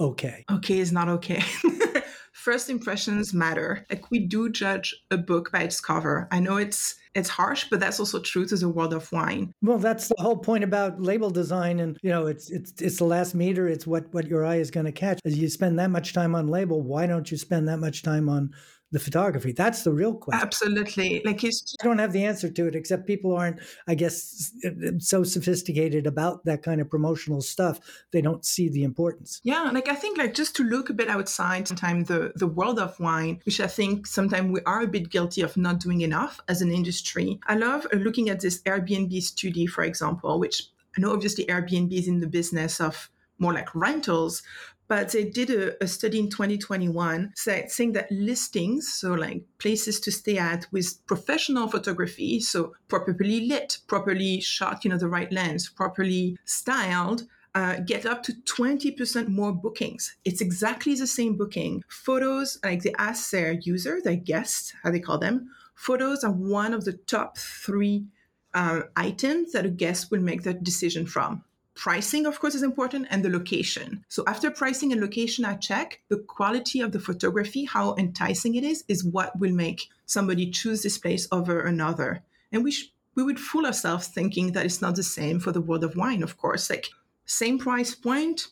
okay? 0.00 0.44
Okay 0.50 0.78
is 0.78 0.92
not 0.92 1.08
okay. 1.08 1.42
First 2.32 2.70
impressions 2.70 3.34
matter. 3.34 3.84
Like 3.90 4.10
we 4.10 4.20
do 4.20 4.48
judge 4.48 4.94
a 5.10 5.18
book 5.18 5.50
by 5.52 5.62
its 5.62 5.80
cover. 5.80 6.28
I 6.30 6.40
know 6.40 6.56
it's 6.56 6.94
it's 7.14 7.28
harsh 7.28 7.66
but 7.68 7.80
that's 7.80 7.98
also 7.98 8.20
true 8.20 8.46
to 8.46 8.56
the 8.56 8.68
world 8.68 8.94
of 8.94 9.10
wine. 9.12 9.52
Well 9.60 9.78
that's 9.78 10.08
the 10.08 10.14
whole 10.18 10.36
point 10.36 10.64
about 10.64 11.00
label 11.00 11.30
design 11.30 11.80
and 11.80 11.98
you 12.02 12.10
know 12.10 12.26
it's 12.26 12.50
it's 12.50 12.80
it's 12.80 12.98
the 12.98 13.04
last 13.04 13.34
meter. 13.34 13.68
It's 13.68 13.86
what 13.86 14.12
what 14.14 14.28
your 14.28 14.46
eye 14.46 14.56
is 14.56 14.70
going 14.70 14.86
to 14.86 14.92
catch. 14.92 15.20
As 15.24 15.36
you 15.36 15.48
spend 15.48 15.78
that 15.78 15.90
much 15.90 16.12
time 16.12 16.34
on 16.34 16.46
label 16.46 16.80
why 16.80 17.06
don't 17.06 17.30
you 17.30 17.36
spend 17.36 17.68
that 17.68 17.80
much 17.80 18.02
time 18.02 18.28
on 18.28 18.52
the 18.90 18.98
photography? 18.98 19.52
That's 19.52 19.82
the 19.82 19.92
real 19.92 20.14
question. 20.14 20.46
Absolutely. 20.46 21.22
Like 21.24 21.40
he's 21.40 21.74
I 21.80 21.84
don't 21.84 21.98
have 21.98 22.12
the 22.12 22.24
answer 22.24 22.48
to 22.48 22.66
it 22.66 22.74
except 22.74 23.06
people 23.06 23.36
aren't 23.36 23.60
I 23.86 23.94
guess 23.94 24.52
so 24.98 25.22
sophisticated 25.22 26.06
about 26.06 26.44
that 26.44 26.62
kind 26.62 26.80
of 26.80 26.88
promotional 26.88 27.40
stuff. 27.40 27.80
They 28.12 28.20
don't 28.20 28.44
see 28.44 28.68
the 28.68 28.84
importance. 28.84 29.40
Yeah, 29.44 29.70
like 29.72 29.88
I 29.88 29.94
think 29.94 30.18
like 30.18 30.34
just 30.34 30.56
to 30.56 30.64
look 30.64 30.90
a 30.90 30.94
bit 30.94 31.08
outside 31.08 31.68
sometimes 31.68 32.08
the 32.08 32.32
the 32.34 32.46
world 32.46 32.78
of 32.78 32.98
wine, 32.98 33.40
which 33.44 33.60
I 33.60 33.66
think 33.66 34.06
sometimes 34.06 34.50
we 34.52 34.60
are 34.66 34.82
a 34.82 34.88
bit 34.88 35.10
guilty 35.10 35.42
of 35.42 35.56
not 35.56 35.80
doing 35.80 36.00
enough 36.00 36.40
as 36.48 36.62
an 36.62 36.70
industry. 36.70 37.38
I 37.46 37.56
love 37.56 37.86
uh, 37.92 37.96
looking 37.96 38.30
at 38.30 38.40
this 38.40 38.62
Airbnb 38.62 39.22
study 39.22 39.66
for 39.66 39.84
example, 39.84 40.38
which 40.38 40.62
I 40.96 41.00
know 41.00 41.12
obviously 41.12 41.44
Airbnb 41.46 41.92
is 41.92 42.08
in 42.08 42.20
the 42.20 42.26
business 42.26 42.80
of 42.80 43.10
more 43.38 43.52
like 43.52 43.74
rentals, 43.74 44.42
but 44.88 45.10
they 45.10 45.24
did 45.24 45.50
a, 45.50 45.82
a 45.84 45.86
study 45.86 46.18
in 46.18 46.30
2021 46.30 47.32
saying 47.36 47.92
that 47.92 48.10
listings, 48.10 48.92
so 48.92 49.12
like 49.12 49.44
places 49.58 50.00
to 50.00 50.10
stay 50.10 50.38
at 50.38 50.66
with 50.72 51.06
professional 51.06 51.68
photography, 51.68 52.40
so 52.40 52.74
properly 52.88 53.46
lit, 53.46 53.78
properly 53.86 54.40
shot, 54.40 54.84
you 54.84 54.90
know, 54.90 54.98
the 54.98 55.08
right 55.08 55.30
lens, 55.30 55.68
properly 55.68 56.38
styled, 56.44 57.24
uh, 57.54 57.76
get 57.80 58.06
up 58.06 58.22
to 58.22 58.32
20% 58.32 59.28
more 59.28 59.52
bookings. 59.52 60.16
It's 60.24 60.40
exactly 60.40 60.94
the 60.94 61.06
same 61.06 61.36
booking. 61.36 61.84
Photos, 61.88 62.58
like 62.64 62.82
they 62.82 62.94
ask 62.98 63.30
their 63.30 63.52
user, 63.52 64.00
their 64.02 64.16
guests, 64.16 64.72
how 64.82 64.90
they 64.90 65.00
call 65.00 65.18
them, 65.18 65.50
photos 65.74 66.24
are 66.24 66.32
one 66.32 66.72
of 66.72 66.84
the 66.84 66.94
top 66.94 67.36
three 67.36 68.06
uh, 68.54 68.82
items 68.96 69.52
that 69.52 69.66
a 69.66 69.70
guest 69.70 70.10
will 70.10 70.20
make 70.20 70.42
that 70.42 70.64
decision 70.64 71.06
from 71.06 71.44
pricing, 71.78 72.26
of 72.26 72.40
course, 72.40 72.56
is 72.56 72.64
important 72.64 73.06
and 73.08 73.24
the 73.24 73.30
location. 73.30 74.04
So 74.08 74.24
after 74.26 74.50
pricing 74.50 74.92
and 74.92 75.00
location, 75.00 75.44
I 75.44 75.54
check 75.54 76.00
the 76.08 76.18
quality 76.18 76.80
of 76.80 76.90
the 76.90 76.98
photography, 76.98 77.64
how 77.64 77.94
enticing 77.94 78.56
it 78.56 78.64
is, 78.64 78.84
is 78.88 79.04
what 79.04 79.38
will 79.38 79.52
make 79.52 79.88
somebody 80.04 80.50
choose 80.50 80.82
this 80.82 80.98
place 80.98 81.28
over 81.30 81.60
another. 81.60 82.24
And 82.50 82.64
we 82.64 82.72
sh- 82.72 82.92
we 83.14 83.22
would 83.22 83.38
fool 83.38 83.64
ourselves 83.64 84.08
thinking 84.08 84.52
that 84.52 84.66
it's 84.66 84.82
not 84.82 84.96
the 84.96 85.02
same 85.02 85.40
for 85.40 85.52
the 85.52 85.60
world 85.60 85.84
of 85.84 85.96
wine, 85.96 86.22
of 86.22 86.36
course. 86.36 86.68
Like 86.68 86.88
same 87.26 87.58
price 87.58 87.94
point, 87.94 88.48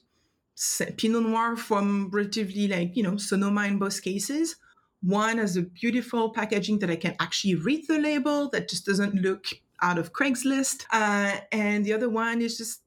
Pinot 0.97 1.23
Noir 1.23 1.57
from 1.57 2.11
relatively 2.11 2.69
like, 2.69 2.97
you 2.97 3.03
know, 3.03 3.17
Sonoma 3.17 3.67
in 3.67 3.79
both 3.79 4.03
cases. 4.03 4.57
One 5.03 5.39
has 5.39 5.57
a 5.57 5.63
beautiful 5.63 6.31
packaging 6.31 6.79
that 6.81 6.91
I 6.91 6.97
can 6.97 7.17
actually 7.21 7.57
read 7.57 7.87
the 7.87 7.99
label 7.99 8.49
that 8.51 8.69
just 8.69 8.87
doesn't 8.87 9.15
look 9.15 9.47
out 9.83 9.99
of 9.99 10.13
Craigslist. 10.13 10.85
Uh, 10.93 11.39
and 11.53 11.85
the 11.85 11.93
other 11.93 12.09
one 12.09 12.41
is 12.41 12.57
just 12.59 12.81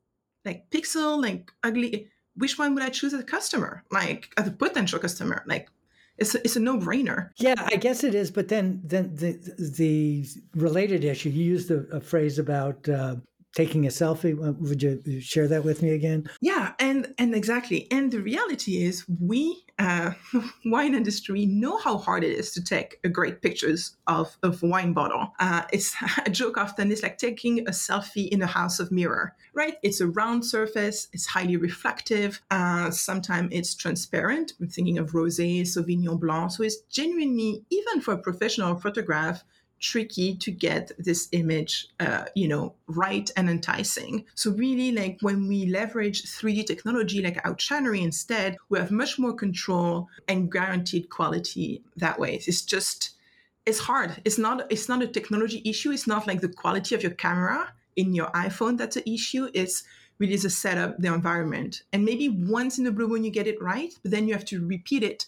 like 0.45 0.69
pixel, 0.69 1.21
like 1.21 1.51
ugly. 1.63 2.09
Which 2.35 2.57
one 2.57 2.73
would 2.73 2.83
I 2.83 2.89
choose 2.89 3.13
as 3.13 3.19
a 3.19 3.23
customer? 3.23 3.83
Like 3.91 4.29
as 4.37 4.47
a 4.47 4.51
potential 4.51 4.99
customer? 4.99 5.43
Like 5.45 5.69
it's 6.17 6.35
a, 6.35 6.39
it's 6.39 6.55
a 6.55 6.59
no-brainer. 6.59 7.31
Yeah, 7.37 7.55
I 7.57 7.75
guess 7.75 8.03
it 8.03 8.15
is. 8.15 8.31
But 8.31 8.47
then 8.47 8.81
then 8.83 9.15
the 9.15 9.33
the 9.77 10.25
related 10.55 11.03
issue. 11.03 11.29
You 11.29 11.43
used 11.43 11.71
a, 11.71 11.79
a 11.91 11.99
phrase 11.99 12.39
about 12.39 12.87
uh, 12.87 13.17
taking 13.53 13.85
a 13.85 13.89
selfie. 13.89 14.35
Would 14.35 14.83
you 14.83 15.21
share 15.21 15.47
that 15.47 15.63
with 15.63 15.81
me 15.81 15.91
again? 15.91 16.29
Yeah, 16.41 16.73
and 16.79 17.13
and 17.17 17.35
exactly. 17.35 17.87
And 17.91 18.11
the 18.11 18.21
reality 18.21 18.83
is, 18.83 19.05
we 19.07 19.65
uh, 19.79 20.11
wine 20.65 20.93
industry 20.93 21.45
know 21.45 21.77
how 21.77 21.97
hard 21.97 22.23
it 22.23 22.31
is 22.31 22.51
to 22.51 22.63
take 22.63 22.99
a 23.03 23.09
great 23.09 23.41
pictures 23.41 23.97
of 24.07 24.37
of 24.43 24.61
wine 24.61 24.93
bottle. 24.93 25.33
Uh, 25.39 25.63
it's 25.73 25.95
a 26.25 26.29
joke 26.29 26.57
often. 26.57 26.91
It's 26.91 27.03
like 27.03 27.17
taking 27.17 27.59
a 27.67 27.71
selfie 27.71 28.27
in 28.29 28.41
a 28.41 28.47
house 28.47 28.79
of 28.79 28.91
mirror, 28.91 29.35
right? 29.53 29.75
It's 29.83 30.01
a 30.01 30.07
round 30.07 30.45
surface. 30.45 31.07
It's 31.13 31.25
highly 31.25 31.57
reflective. 31.57 32.41
Uh, 32.51 32.91
sometimes 32.91 33.49
it's 33.51 33.73
transparent. 33.73 34.53
I'm 34.59 34.67
thinking 34.67 34.97
of 34.97 35.11
rosé, 35.11 35.61
Sauvignon 35.61 36.19
Blanc. 36.19 36.51
So 36.51 36.63
it's 36.63 36.81
genuinely, 36.89 37.63
even 37.69 38.01
for 38.01 38.13
a 38.13 38.17
professional 38.17 38.75
photograph, 38.75 39.43
tricky 39.79 40.35
to 40.35 40.51
get 40.51 40.91
this 40.97 41.27
image, 41.31 41.87
uh, 41.99 42.25
you 42.35 42.47
know, 42.47 42.73
right 42.87 43.29
and 43.35 43.49
enticing. 43.49 44.25
So 44.35 44.51
really, 44.51 44.91
like 44.91 45.17
when 45.21 45.47
we 45.47 45.65
leverage 45.67 46.23
3D 46.23 46.65
technology 46.65 47.21
like 47.21 47.43
Outshinery 47.43 48.01
instead, 48.01 48.57
we 48.69 48.79
have 48.79 48.91
much 48.91 49.19
more 49.19 49.33
control 49.33 50.07
and 50.27 50.51
guaranteed 50.51 51.09
quality 51.09 51.83
that 51.97 52.19
way. 52.19 52.35
It's 52.35 52.61
just 52.61 53.11
it's 53.65 53.79
hard. 53.79 54.21
It's 54.25 54.37
not 54.37 54.71
it's 54.71 54.89
not 54.89 55.01
a 55.01 55.07
technology 55.07 55.61
issue. 55.65 55.91
It's 55.91 56.07
not 56.07 56.27
like 56.27 56.41
the 56.41 56.49
quality 56.49 56.95
of 56.95 57.03
your 57.03 57.13
camera 57.13 57.73
in 57.95 58.13
your 58.13 58.27
iPhone 58.27 58.77
that's 58.77 58.97
an 58.97 59.03
issue. 59.05 59.49
It's 59.53 59.83
really 60.17 60.35
the 60.35 60.49
setup, 60.49 60.97
the 60.99 61.13
environment. 61.13 61.83
And 61.93 62.03
maybe 62.03 62.29
once 62.29 62.77
in 62.77 62.83
the 62.83 62.91
blue 62.91 63.07
moon 63.07 63.23
you 63.23 63.31
get 63.31 63.47
it 63.47 63.61
right, 63.61 63.93
but 64.01 64.11
then 64.11 64.27
you 64.27 64.33
have 64.33 64.45
to 64.45 64.65
repeat 64.65 65.03
it 65.03 65.25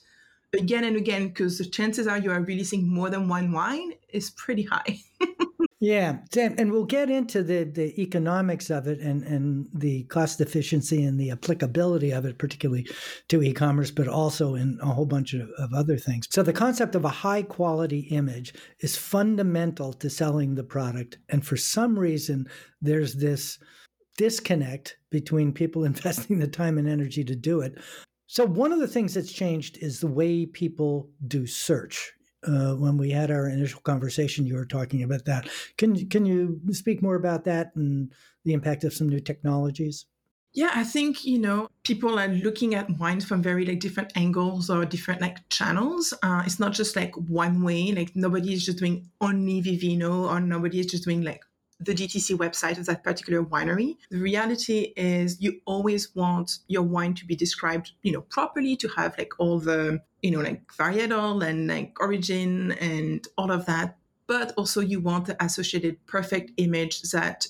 again 0.57 0.83
and 0.83 0.97
again 0.97 1.29
because 1.29 1.57
the 1.57 1.65
chances 1.65 2.07
are 2.07 2.17
you 2.17 2.31
are 2.31 2.41
releasing 2.41 2.87
more 2.87 3.09
than 3.09 3.27
one 3.27 3.51
wine 3.51 3.93
is 4.09 4.31
pretty 4.31 4.63
high. 4.63 4.99
yeah, 5.79 6.17
and 6.35 6.71
we'll 6.71 6.85
get 6.85 7.09
into 7.09 7.43
the 7.43 7.63
the 7.63 7.99
economics 8.01 8.69
of 8.69 8.87
it 8.87 8.99
and 8.99 9.23
and 9.23 9.67
the 9.73 10.03
cost 10.03 10.41
efficiency 10.41 11.03
and 11.03 11.19
the 11.19 11.31
applicability 11.31 12.11
of 12.11 12.25
it, 12.25 12.37
particularly 12.37 12.87
to 13.29 13.41
e-commerce, 13.41 13.91
but 13.91 14.07
also 14.07 14.55
in 14.55 14.77
a 14.81 14.87
whole 14.87 15.05
bunch 15.05 15.33
of, 15.33 15.49
of 15.57 15.73
other 15.73 15.97
things. 15.97 16.27
So 16.29 16.43
the 16.43 16.53
concept 16.53 16.95
of 16.95 17.05
a 17.05 17.09
high 17.09 17.43
quality 17.43 18.01
image 18.11 18.53
is 18.79 18.97
fundamental 18.97 19.93
to 19.93 20.09
selling 20.09 20.55
the 20.55 20.63
product, 20.63 21.17
and 21.29 21.45
for 21.45 21.57
some 21.57 21.97
reason, 21.97 22.47
there's 22.81 23.15
this 23.15 23.57
disconnect 24.17 24.97
between 25.09 25.53
people 25.53 25.83
investing 25.85 26.39
the 26.39 26.47
time 26.47 26.77
and 26.77 26.87
energy 26.87 27.23
to 27.23 27.35
do 27.35 27.61
it 27.61 27.77
so, 28.31 28.45
one 28.45 28.71
of 28.71 28.79
the 28.79 28.87
things 28.87 29.13
that's 29.13 29.33
changed 29.33 29.77
is 29.81 29.99
the 29.99 30.07
way 30.07 30.45
people 30.45 31.09
do 31.27 31.45
search. 31.45 32.13
Uh, 32.47 32.75
when 32.75 32.95
we 32.95 33.09
had 33.09 33.29
our 33.29 33.49
initial 33.49 33.81
conversation, 33.81 34.47
you 34.47 34.55
were 34.55 34.65
talking 34.65 35.03
about 35.03 35.25
that. 35.25 35.49
Can 35.77 36.07
can 36.07 36.25
you 36.25 36.61
speak 36.71 37.01
more 37.01 37.15
about 37.15 37.43
that 37.43 37.75
and 37.75 38.09
the 38.45 38.53
impact 38.53 38.85
of 38.85 38.93
some 38.93 39.09
new 39.09 39.19
technologies? 39.19 40.05
Yeah, 40.53 40.71
I 40.73 40.85
think 40.85 41.25
you 41.25 41.39
know 41.39 41.67
people 41.83 42.17
are 42.17 42.29
looking 42.29 42.73
at 42.73 42.89
wine 42.97 43.19
from 43.19 43.43
very 43.43 43.65
like 43.65 43.81
different 43.81 44.13
angles 44.15 44.69
or 44.69 44.85
different 44.85 45.19
like 45.19 45.49
channels. 45.49 46.13
Uh, 46.23 46.43
it's 46.45 46.57
not 46.57 46.71
just 46.71 46.95
like 46.95 47.13
one 47.15 47.63
way. 47.63 47.91
Like 47.91 48.15
nobody 48.15 48.53
is 48.53 48.65
just 48.65 48.77
doing 48.77 49.09
only 49.19 49.61
Vivino, 49.61 50.29
or 50.31 50.39
nobody 50.39 50.79
is 50.79 50.85
just 50.85 51.03
doing 51.03 51.21
like 51.21 51.43
the 51.81 51.93
DTC 51.93 52.37
website 52.37 52.77
of 52.77 52.85
that 52.85 53.03
particular 53.03 53.43
winery. 53.43 53.97
The 54.09 54.19
reality 54.19 54.93
is 54.95 55.41
you 55.41 55.61
always 55.65 56.15
want 56.15 56.59
your 56.67 56.83
wine 56.83 57.13
to 57.15 57.25
be 57.25 57.35
described, 57.35 57.91
you 58.03 58.11
know, 58.11 58.21
properly 58.21 58.75
to 58.77 58.87
have 58.89 59.17
like 59.17 59.33
all 59.39 59.59
the, 59.59 60.01
you 60.21 60.31
know, 60.31 60.41
like 60.41 60.65
varietal 60.67 61.45
and 61.45 61.67
like 61.67 61.95
origin 61.99 62.73
and 62.73 63.27
all 63.37 63.51
of 63.51 63.65
that. 63.65 63.97
But 64.27 64.53
also 64.57 64.79
you 64.79 64.99
want 64.99 65.25
the 65.25 65.43
associated 65.43 66.05
perfect 66.05 66.51
image 66.57 67.01
that 67.11 67.47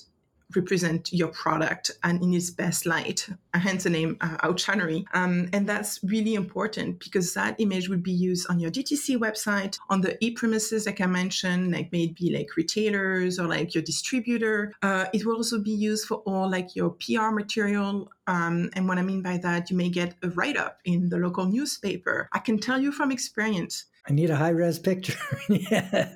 represent 0.54 1.12
your 1.12 1.28
product 1.28 1.90
and 2.02 2.22
in 2.22 2.34
its 2.34 2.50
best 2.50 2.86
light, 2.86 3.28
hence 3.54 3.84
the 3.84 3.90
name 3.90 4.16
uh, 4.20 4.36
Outshinery. 4.38 5.04
Um, 5.14 5.48
and 5.52 5.68
that's 5.68 6.00
really 6.02 6.34
important 6.34 7.00
because 7.00 7.34
that 7.34 7.56
image 7.58 7.88
would 7.88 8.02
be 8.02 8.12
used 8.12 8.48
on 8.50 8.58
your 8.58 8.70
DTC 8.70 9.16
website, 9.18 9.78
on 9.90 10.00
the 10.00 10.22
e-premises, 10.24 10.86
like 10.86 11.00
I 11.00 11.06
mentioned, 11.06 11.72
like 11.72 11.90
maybe 11.92 12.34
like 12.36 12.56
retailers 12.56 13.38
or 13.38 13.46
like 13.46 13.74
your 13.74 13.82
distributor. 13.82 14.72
Uh, 14.82 15.06
it 15.12 15.24
will 15.24 15.36
also 15.36 15.58
be 15.58 15.70
used 15.70 16.06
for 16.06 16.18
all 16.18 16.50
like 16.50 16.74
your 16.74 16.90
PR 16.90 17.30
material. 17.30 18.10
Um, 18.26 18.70
and 18.74 18.86
what 18.88 18.98
I 18.98 19.02
mean 19.02 19.22
by 19.22 19.38
that, 19.38 19.70
you 19.70 19.76
may 19.76 19.88
get 19.88 20.14
a 20.22 20.28
write-up 20.30 20.78
in 20.84 21.08
the 21.08 21.18
local 21.18 21.46
newspaper. 21.46 22.28
I 22.32 22.38
can 22.38 22.58
tell 22.58 22.80
you 22.80 22.92
from 22.92 23.10
experience, 23.10 23.86
I 24.08 24.12
need 24.12 24.30
a 24.30 24.36
high 24.36 24.50
res 24.50 24.78
picture. 24.78 25.18
yeah. 25.48 26.08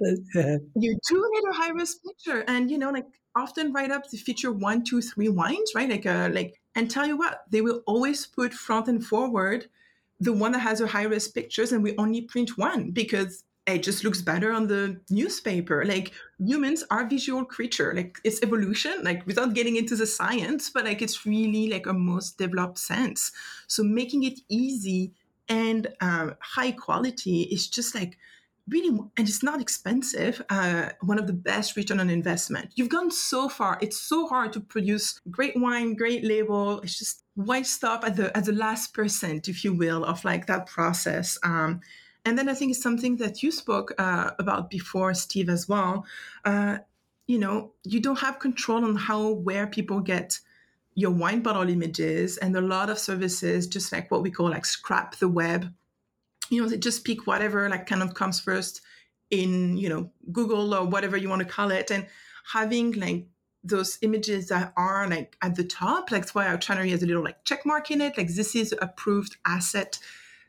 You 0.75 0.99
do 1.09 1.31
need 1.35 1.45
a 1.51 1.55
high 1.55 1.71
res 1.71 1.95
picture. 1.97 2.45
And, 2.49 2.71
you 2.71 2.79
know, 2.79 2.91
like 2.91 3.07
often 3.37 3.73
write 3.73 3.91
up 3.91 4.09
the 4.11 4.17
feature 4.17 4.51
one, 4.51 4.85
two, 4.85 5.01
three 5.01 5.29
wines, 5.29 5.73
right? 5.75 5.89
Like, 5.89 6.07
uh, 6.07 6.31
like, 6.33 6.61
and 6.75 6.91
tell 6.91 7.07
you 7.07 7.17
what, 7.17 7.43
they 7.51 7.61
will 7.61 7.83
always 7.87 8.27
put 8.27 8.53
front 8.53 8.89
and 8.89 9.05
forward 9.05 9.67
the 10.21 10.33
one 10.33 10.53
that 10.53 10.61
has 10.61 10.81
a 10.81 10.87
high 10.87 11.05
res 11.05 11.29
pictures, 11.29 11.73
and 11.73 11.83
we 11.83 11.97
only 11.99 12.23
print 12.23 12.57
one 12.57 12.91
because 12.91 13.45
it 13.67 13.83
just 13.83 14.05
looks 14.05 14.23
better 14.23 14.53
on 14.53 14.69
the 14.69 15.01
newspaper. 15.11 15.85
Like 15.85 16.13
humans 16.39 16.85
are 16.91 17.09
visual 17.09 17.45
creature. 17.45 17.93
Like 17.95 18.19
it's 18.25 18.43
evolution. 18.43 19.03
Like 19.03 19.27
without 19.27 19.55
getting 19.55 19.77
into 19.77 19.97
the 19.97 20.07
science, 20.07 20.71
but 20.71 20.85
like 20.85 21.03
it's 21.03 21.27
really 21.27 21.69
like 21.69 21.87
a 21.87 21.93
most 21.93 22.39
developed 22.39 22.79
sense. 22.79 23.33
So 23.67 23.83
making 23.83 24.23
it 24.23 24.39
easy 24.49 25.13
and 25.49 25.89
uh, 26.01 26.31
high 26.41 26.73
quality 26.73 27.43
is 27.43 27.69
just 27.69 27.95
like 27.95 28.19
really 28.69 28.89
and 28.89 29.29
it's 29.29 29.43
not 29.43 29.61
expensive 29.61 30.43
uh, 30.51 30.91
one 31.03 31.19
of 31.19 31.27
the 31.27 31.33
best 31.33 31.77
return 31.77 32.01
on 32.01 32.11
investment. 32.11 32.73
You've 32.75 32.89
gone 32.89 33.11
so 33.11 33.49
far 33.49 33.79
it's 33.81 34.01
so 34.01 34.27
hard 34.27 34.53
to 34.55 34.61
produce 34.61 35.21
great 35.31 35.55
wine 35.57 35.95
great 35.95 36.25
label 36.25 36.81
it's 36.81 36.99
just 36.99 37.23
why 37.37 37.63
stop 37.63 38.05
at 38.05 38.17
the 38.17 38.37
at 38.37 38.47
the 38.47 38.53
last 38.53 38.95
percent 38.95 39.49
if 39.49 39.63
you 39.63 39.75
will 39.75 40.05
of 40.05 40.25
like 40.25 40.47
that 40.47 40.67
process 40.67 41.39
um, 41.45 41.81
and 42.25 42.37
then 42.37 42.49
i 42.49 42.55
think 42.55 42.71
it's 42.71 42.83
something 42.83 43.19
that 43.19 43.43
you 43.43 43.53
spoke 43.53 43.93
uh, 43.99 44.31
about 44.39 44.71
before 44.71 45.13
steve 45.15 45.49
as 45.49 45.69
well 45.69 46.05
uh, 46.45 46.79
you 47.27 47.39
know 47.39 47.73
you 47.85 48.01
don't 48.01 48.21
have 48.21 48.39
control 48.39 48.85
on 48.85 48.97
how 48.97 49.31
where 49.31 49.67
people 49.67 50.01
get 50.01 50.41
your 50.97 51.11
wine 51.11 51.43
bottle 51.43 51.69
images 51.69 52.39
and 52.39 52.57
a 52.57 52.61
lot 52.61 52.89
of 52.89 52.99
services 52.99 53.67
just 53.67 53.93
like 53.93 54.11
what 54.11 54.23
we 54.23 54.31
call 54.31 54.51
like 54.51 54.65
scrap 54.65 55.17
the 55.17 55.29
web. 55.29 55.73
You 56.51 56.63
know 56.63 56.69
they 56.69 56.79
just 56.79 57.05
pick 57.05 57.27
whatever 57.27 57.69
like 57.69 57.87
kind 57.87 58.03
of 58.03 58.15
comes 58.15 58.41
first 58.41 58.81
in 59.31 59.77
you 59.77 59.89
know 59.89 60.11
google 60.33 60.75
or 60.75 60.87
whatever 60.87 61.17
you 61.17 61.29
want 61.29 61.43
to 61.43 61.49
call 61.49 61.71
it. 61.71 61.91
And 61.91 62.07
having 62.51 62.93
like 62.93 63.27
those 63.63 63.99
images 64.01 64.49
that 64.49 64.73
are 64.77 65.07
like 65.09 65.37
at 65.43 65.55
the 65.55 65.65
top 65.65 66.11
like 66.11 66.23
that's 66.23 66.35
why 66.35 66.47
Outshinery 66.47 66.91
has 66.91 67.03
a 67.03 67.07
little 67.07 67.25
like 67.25 67.45
check 67.45 67.67
mark 67.67 67.91
in 67.91 68.01
it. 68.01 68.17
Like 68.17 68.29
this 68.29 68.57
is 68.57 68.75
approved 68.81 69.37
asset 69.45 69.99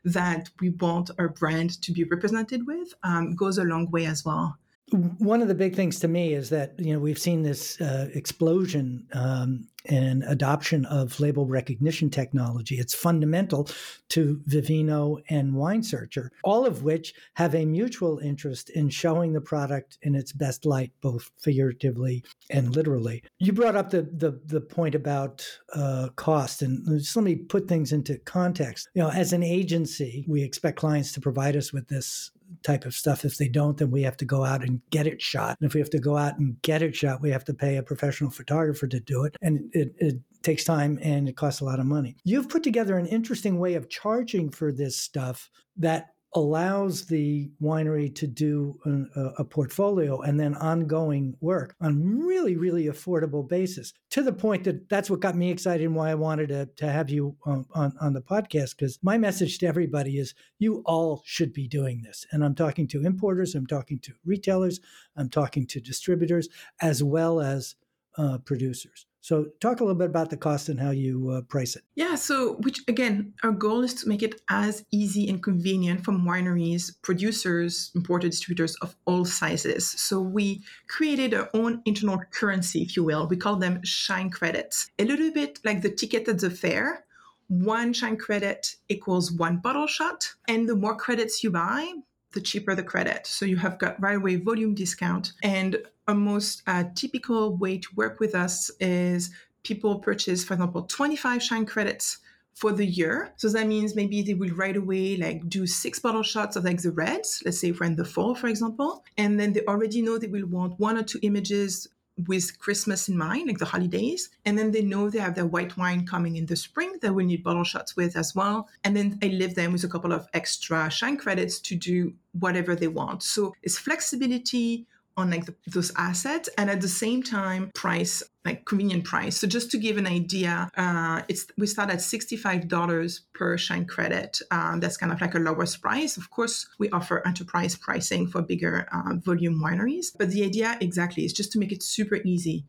that 0.04 0.48
we 0.60 0.70
want 0.70 1.10
our 1.18 1.28
brand 1.28 1.82
to 1.82 1.92
be 1.92 2.04
represented 2.04 2.66
with 2.66 2.94
um, 3.02 3.36
goes 3.36 3.58
a 3.58 3.64
long 3.64 3.90
way 3.90 4.06
as 4.06 4.24
well 4.24 4.56
one 4.90 5.42
of 5.42 5.48
the 5.48 5.54
big 5.54 5.76
things 5.76 6.00
to 6.00 6.08
me 6.08 6.32
is 6.32 6.50
that 6.50 6.74
you 6.78 6.92
know 6.92 6.98
we've 6.98 7.18
seen 7.18 7.42
this 7.42 7.80
uh, 7.80 8.08
explosion 8.14 9.06
um, 9.12 9.66
in 9.84 10.22
adoption 10.24 10.84
of 10.86 11.18
label 11.20 11.46
recognition 11.46 12.10
technology. 12.10 12.76
It's 12.76 12.94
fundamental 12.94 13.68
to 14.10 14.40
Vivino 14.48 15.18
and 15.28 15.54
Wine 15.54 15.82
Searcher, 15.82 16.30
all 16.44 16.66
of 16.66 16.82
which 16.82 17.14
have 17.34 17.54
a 17.54 17.64
mutual 17.64 18.18
interest 18.18 18.70
in 18.70 18.88
showing 18.88 19.32
the 19.32 19.40
product 19.40 19.98
in 20.02 20.14
its 20.14 20.32
best 20.32 20.66
light, 20.66 20.92
both 21.00 21.30
figuratively 21.38 22.24
and 22.50 22.74
literally. 22.74 23.22
You 23.38 23.52
brought 23.52 23.76
up 23.76 23.90
the 23.90 24.02
the, 24.02 24.40
the 24.46 24.60
point 24.60 24.94
about 24.94 25.46
uh, 25.74 26.08
cost, 26.16 26.62
and 26.62 26.86
just 26.98 27.16
let 27.16 27.24
me 27.24 27.36
put 27.36 27.68
things 27.68 27.92
into 27.92 28.18
context. 28.18 28.88
You 28.94 29.02
know, 29.02 29.10
as 29.10 29.32
an 29.32 29.42
agency, 29.42 30.24
we 30.28 30.42
expect 30.42 30.78
clients 30.78 31.12
to 31.12 31.20
provide 31.20 31.56
us 31.56 31.72
with 31.72 31.88
this 31.88 32.30
type 32.62 32.84
of 32.84 32.94
stuff. 32.94 33.24
If 33.24 33.38
they 33.38 33.48
don't, 33.48 33.76
then 33.76 33.90
we 33.90 34.02
have 34.02 34.16
to 34.18 34.24
go 34.24 34.44
out 34.44 34.62
and 34.62 34.80
get 34.90 35.06
it 35.06 35.20
shot. 35.20 35.56
And 35.60 35.68
if 35.68 35.74
we 35.74 35.80
have 35.80 35.90
to 35.90 35.98
go 35.98 36.16
out 36.16 36.38
and 36.38 36.60
get 36.62 36.82
it 36.82 36.94
shot, 36.94 37.20
we 37.20 37.30
have 37.30 37.44
to 37.46 37.54
pay 37.54 37.76
a 37.76 37.82
professional 37.82 38.30
photographer 38.30 38.86
to 38.86 39.00
do 39.00 39.24
it. 39.24 39.36
And 39.42 39.70
it, 39.72 39.94
it 39.98 40.16
takes 40.42 40.64
time 40.64 40.98
and 41.02 41.28
it 41.28 41.36
costs 41.36 41.60
a 41.60 41.64
lot 41.64 41.80
of 41.80 41.86
money. 41.86 42.16
You've 42.24 42.48
put 42.48 42.62
together 42.62 42.96
an 42.98 43.06
interesting 43.06 43.58
way 43.58 43.74
of 43.74 43.88
charging 43.88 44.50
for 44.50 44.72
this 44.72 44.96
stuff 44.96 45.50
that 45.76 46.08
allows 46.34 47.06
the 47.06 47.50
winery 47.62 48.14
to 48.14 48.26
do 48.26 48.78
a, 49.16 49.20
a, 49.38 49.44
portfolio 49.44 50.20
and 50.20 50.38
then 50.38 50.54
ongoing 50.56 51.34
work 51.40 51.74
on 51.80 52.20
really 52.20 52.54
really 52.54 52.84
affordable 52.84 53.48
basis 53.48 53.94
to 54.10 54.22
the 54.22 54.32
point 54.32 54.62
that 54.64 54.88
that's 54.90 55.08
what 55.08 55.20
got 55.20 55.34
me 55.34 55.50
excited 55.50 55.86
and 55.86 55.94
why 55.94 56.10
i 56.10 56.14
wanted 56.14 56.48
to, 56.48 56.66
to 56.76 56.90
have 56.90 57.08
you 57.08 57.34
on, 57.44 57.64
on, 57.74 57.94
on 58.00 58.12
the 58.12 58.20
podcast 58.20 58.76
because 58.76 58.98
my 59.02 59.16
message 59.16 59.58
to 59.58 59.66
everybody 59.66 60.18
is 60.18 60.34
you 60.58 60.82
all 60.84 61.22
should 61.24 61.52
be 61.52 61.66
doing 61.66 62.02
this. 62.02 62.26
And 62.30 62.44
i'm 62.44 62.54
talking 62.54 62.86
to 62.88 63.06
importers 63.06 63.54
i'm 63.54 63.66
talking 63.66 63.98
to 64.00 64.12
retailers 64.26 64.80
i'm 65.16 65.30
talking 65.30 65.66
to 65.68 65.80
distributors 65.80 66.48
as 66.82 67.02
well 67.02 67.40
as 67.40 67.74
uh, 68.18 68.36
producers 68.44 69.06
so, 69.28 69.44
talk 69.60 69.80
a 69.80 69.84
little 69.84 69.98
bit 69.98 70.08
about 70.08 70.30
the 70.30 70.38
cost 70.38 70.70
and 70.70 70.80
how 70.80 70.88
you 70.90 71.28
uh, 71.28 71.42
price 71.42 71.76
it. 71.76 71.82
Yeah. 71.96 72.14
So, 72.14 72.54
which 72.60 72.80
again, 72.88 73.34
our 73.42 73.50
goal 73.50 73.84
is 73.84 73.92
to 73.96 74.08
make 74.08 74.22
it 74.22 74.40
as 74.48 74.86
easy 74.90 75.28
and 75.28 75.42
convenient 75.42 76.02
for 76.02 76.12
wineries, 76.12 76.92
producers, 77.02 77.90
importer 77.94 78.30
distributors 78.30 78.74
of 78.76 78.96
all 79.04 79.26
sizes. 79.26 79.86
So, 79.86 80.18
we 80.18 80.62
created 80.88 81.34
our 81.34 81.50
own 81.52 81.82
internal 81.84 82.18
currency, 82.30 82.80
if 82.80 82.96
you 82.96 83.04
will. 83.04 83.28
We 83.28 83.36
call 83.36 83.56
them 83.56 83.82
shine 83.84 84.30
credits. 84.30 84.90
A 84.98 85.04
little 85.04 85.30
bit 85.30 85.58
like 85.62 85.82
the 85.82 85.90
ticket 85.90 86.26
at 86.26 86.38
the 86.38 86.48
fair. 86.48 87.04
One 87.48 87.92
shine 87.92 88.16
credit 88.16 88.76
equals 88.88 89.30
one 89.30 89.58
bottle 89.58 89.86
shot. 89.86 90.32
And 90.48 90.66
the 90.66 90.74
more 90.74 90.96
credits 90.96 91.44
you 91.44 91.50
buy, 91.50 91.92
the 92.32 92.40
cheaper 92.40 92.74
the 92.74 92.82
credit. 92.82 93.26
So 93.26 93.44
you 93.46 93.56
have 93.56 93.78
got 93.78 94.00
right 94.00 94.16
away 94.16 94.36
volume 94.36 94.74
discount. 94.74 95.32
And 95.42 95.78
a 96.06 96.14
most 96.14 96.62
uh, 96.66 96.84
typical 96.94 97.56
way 97.56 97.78
to 97.78 97.88
work 97.96 98.20
with 98.20 98.34
us 98.34 98.70
is 98.80 99.30
people 99.62 99.98
purchase, 99.98 100.44
for 100.44 100.54
example, 100.54 100.82
25 100.82 101.42
Shine 101.42 101.66
credits 101.66 102.18
for 102.54 102.72
the 102.72 102.84
year. 102.84 103.32
So 103.36 103.48
that 103.50 103.68
means 103.68 103.94
maybe 103.94 104.20
they 104.22 104.34
will 104.34 104.54
right 104.54 104.76
away 104.76 105.16
like 105.16 105.48
do 105.48 105.66
six 105.66 106.00
bottle 106.00 106.24
shots 106.24 106.56
of 106.56 106.64
like 106.64 106.82
the 106.82 106.90
reds, 106.90 107.40
let's 107.44 107.60
say 107.60 107.70
we're 107.70 107.86
in 107.86 107.94
the 107.94 108.04
fall, 108.04 108.34
for 108.34 108.48
example. 108.48 109.04
And 109.16 109.38
then 109.38 109.52
they 109.52 109.64
already 109.66 110.02
know 110.02 110.18
they 110.18 110.26
will 110.26 110.46
want 110.46 110.78
one 110.80 110.98
or 110.98 111.04
two 111.04 111.20
images 111.22 111.86
with 112.26 112.58
Christmas 112.58 113.08
in 113.08 113.16
mind, 113.16 113.46
like 113.46 113.58
the 113.58 113.64
holidays. 113.64 114.30
And 114.44 114.58
then 114.58 114.70
they 114.70 114.82
know 114.82 115.08
they 115.08 115.18
have 115.18 115.34
their 115.34 115.46
white 115.46 115.76
wine 115.76 116.06
coming 116.06 116.36
in 116.36 116.46
the 116.46 116.56
spring 116.56 116.94
that 117.00 117.14
we 117.14 117.24
need 117.24 117.44
bottle 117.44 117.64
shots 117.64 117.96
with 117.96 118.16
as 118.16 118.34
well. 118.34 118.68
And 118.84 118.96
then 118.96 119.18
I 119.22 119.26
leave 119.26 119.54
them 119.54 119.72
with 119.72 119.84
a 119.84 119.88
couple 119.88 120.12
of 120.12 120.26
extra 120.34 120.90
shine 120.90 121.16
credits 121.16 121.60
to 121.60 121.76
do 121.76 122.14
whatever 122.32 122.74
they 122.74 122.88
want. 122.88 123.22
So 123.22 123.54
it's 123.62 123.78
flexibility 123.78 124.86
on 125.18 125.30
like 125.30 125.44
the, 125.44 125.54
those 125.66 125.92
assets 125.96 126.48
and 126.56 126.70
at 126.70 126.80
the 126.80 126.88
same 126.88 127.22
time 127.22 127.70
price 127.74 128.22
like 128.44 128.64
convenient 128.64 129.04
price. 129.04 129.36
So 129.36 129.46
just 129.46 129.70
to 129.72 129.78
give 129.78 129.98
an 129.98 130.06
idea 130.06 130.70
uh, 130.76 131.22
it's 131.28 131.46
we 131.58 131.66
start 131.66 131.90
at 131.90 131.98
$65 131.98 133.20
per 133.34 133.58
shine 133.58 133.84
credit 133.84 134.40
um, 134.50 134.80
that's 134.80 134.96
kind 134.96 135.12
of 135.12 135.20
like 135.20 135.34
a 135.34 135.38
lowest 135.38 135.82
price. 135.82 136.16
Of 136.16 136.30
course 136.30 136.66
we 136.78 136.88
offer 136.90 137.26
enterprise 137.26 137.74
pricing 137.76 138.28
for 138.28 138.40
bigger 138.40 138.88
uh, 138.92 139.16
volume 139.16 139.60
wineries 139.60 140.06
but 140.16 140.30
the 140.30 140.44
idea 140.44 140.78
exactly 140.80 141.24
is 141.24 141.32
just 141.32 141.52
to 141.52 141.58
make 141.58 141.72
it 141.72 141.82
super 141.82 142.18
easy. 142.24 142.64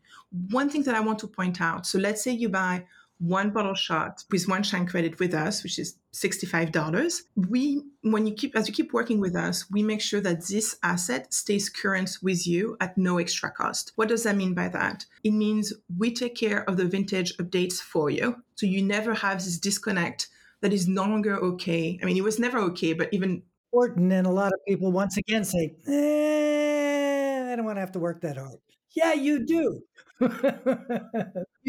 One 0.51 0.69
thing 0.69 0.83
that 0.83 0.95
i 0.95 0.99
want 0.99 1.19
to 1.19 1.27
point 1.27 1.61
out 1.61 1.85
so 1.85 1.97
let's 1.97 2.23
say 2.23 2.31
you 2.31 2.49
buy 2.49 2.85
one 3.19 3.51
bottle 3.51 3.73
shot 3.73 4.23
with 4.31 4.47
one 4.47 4.63
shine 4.63 4.87
credit 4.87 5.19
with 5.19 5.33
us, 5.33 5.61
which 5.61 5.77
is 5.77 5.97
$65. 6.13 7.21
We, 7.35 7.83
when 8.01 8.25
you 8.25 8.33
keep, 8.33 8.55
as 8.55 8.67
you 8.67 8.73
keep 8.73 8.93
working 8.93 9.19
with 9.19 9.35
us, 9.35 9.69
we 9.69 9.83
make 9.83 10.01
sure 10.01 10.21
that 10.21 10.47
this 10.47 10.77
asset 10.83 11.33
stays 11.33 11.69
current 11.69 12.17
with 12.23 12.47
you 12.47 12.77
at 12.79 12.97
no 12.97 13.17
extra 13.17 13.51
cost. 13.51 13.91
What 13.95 14.07
does 14.07 14.23
that 14.23 14.37
mean 14.37 14.53
by 14.53 14.69
that? 14.69 15.05
It 15.23 15.31
means 15.31 15.73
we 15.97 16.13
take 16.13 16.35
care 16.35 16.67
of 16.69 16.77
the 16.77 16.85
vintage 16.85 17.35
updates 17.37 17.79
for 17.79 18.09
you. 18.09 18.37
So 18.55 18.65
you 18.65 18.81
never 18.81 19.13
have 19.13 19.37
this 19.37 19.59
disconnect 19.59 20.27
that 20.61 20.73
is 20.73 20.87
no 20.87 21.03
longer 21.03 21.37
okay. 21.37 21.99
I 22.01 22.05
mean, 22.05 22.17
it 22.17 22.23
was 22.23 22.39
never 22.39 22.59
okay, 22.59 22.93
but 22.93 23.09
even 23.13 23.43
important. 23.71 24.11
And 24.11 24.27
a 24.27 24.31
lot 24.31 24.53
of 24.53 24.59
people 24.67 24.91
once 24.91 25.17
again 25.17 25.43
say, 25.43 25.75
eh, 25.87 27.51
I 27.51 27.55
don't 27.55 27.65
want 27.65 27.77
to 27.77 27.81
have 27.81 27.91
to 27.93 27.99
work 27.99 28.21
that 28.21 28.37
hard. 28.37 28.59
Yeah, 28.95 29.13
you 29.13 29.45
do. 29.45 29.83
you 30.19 30.27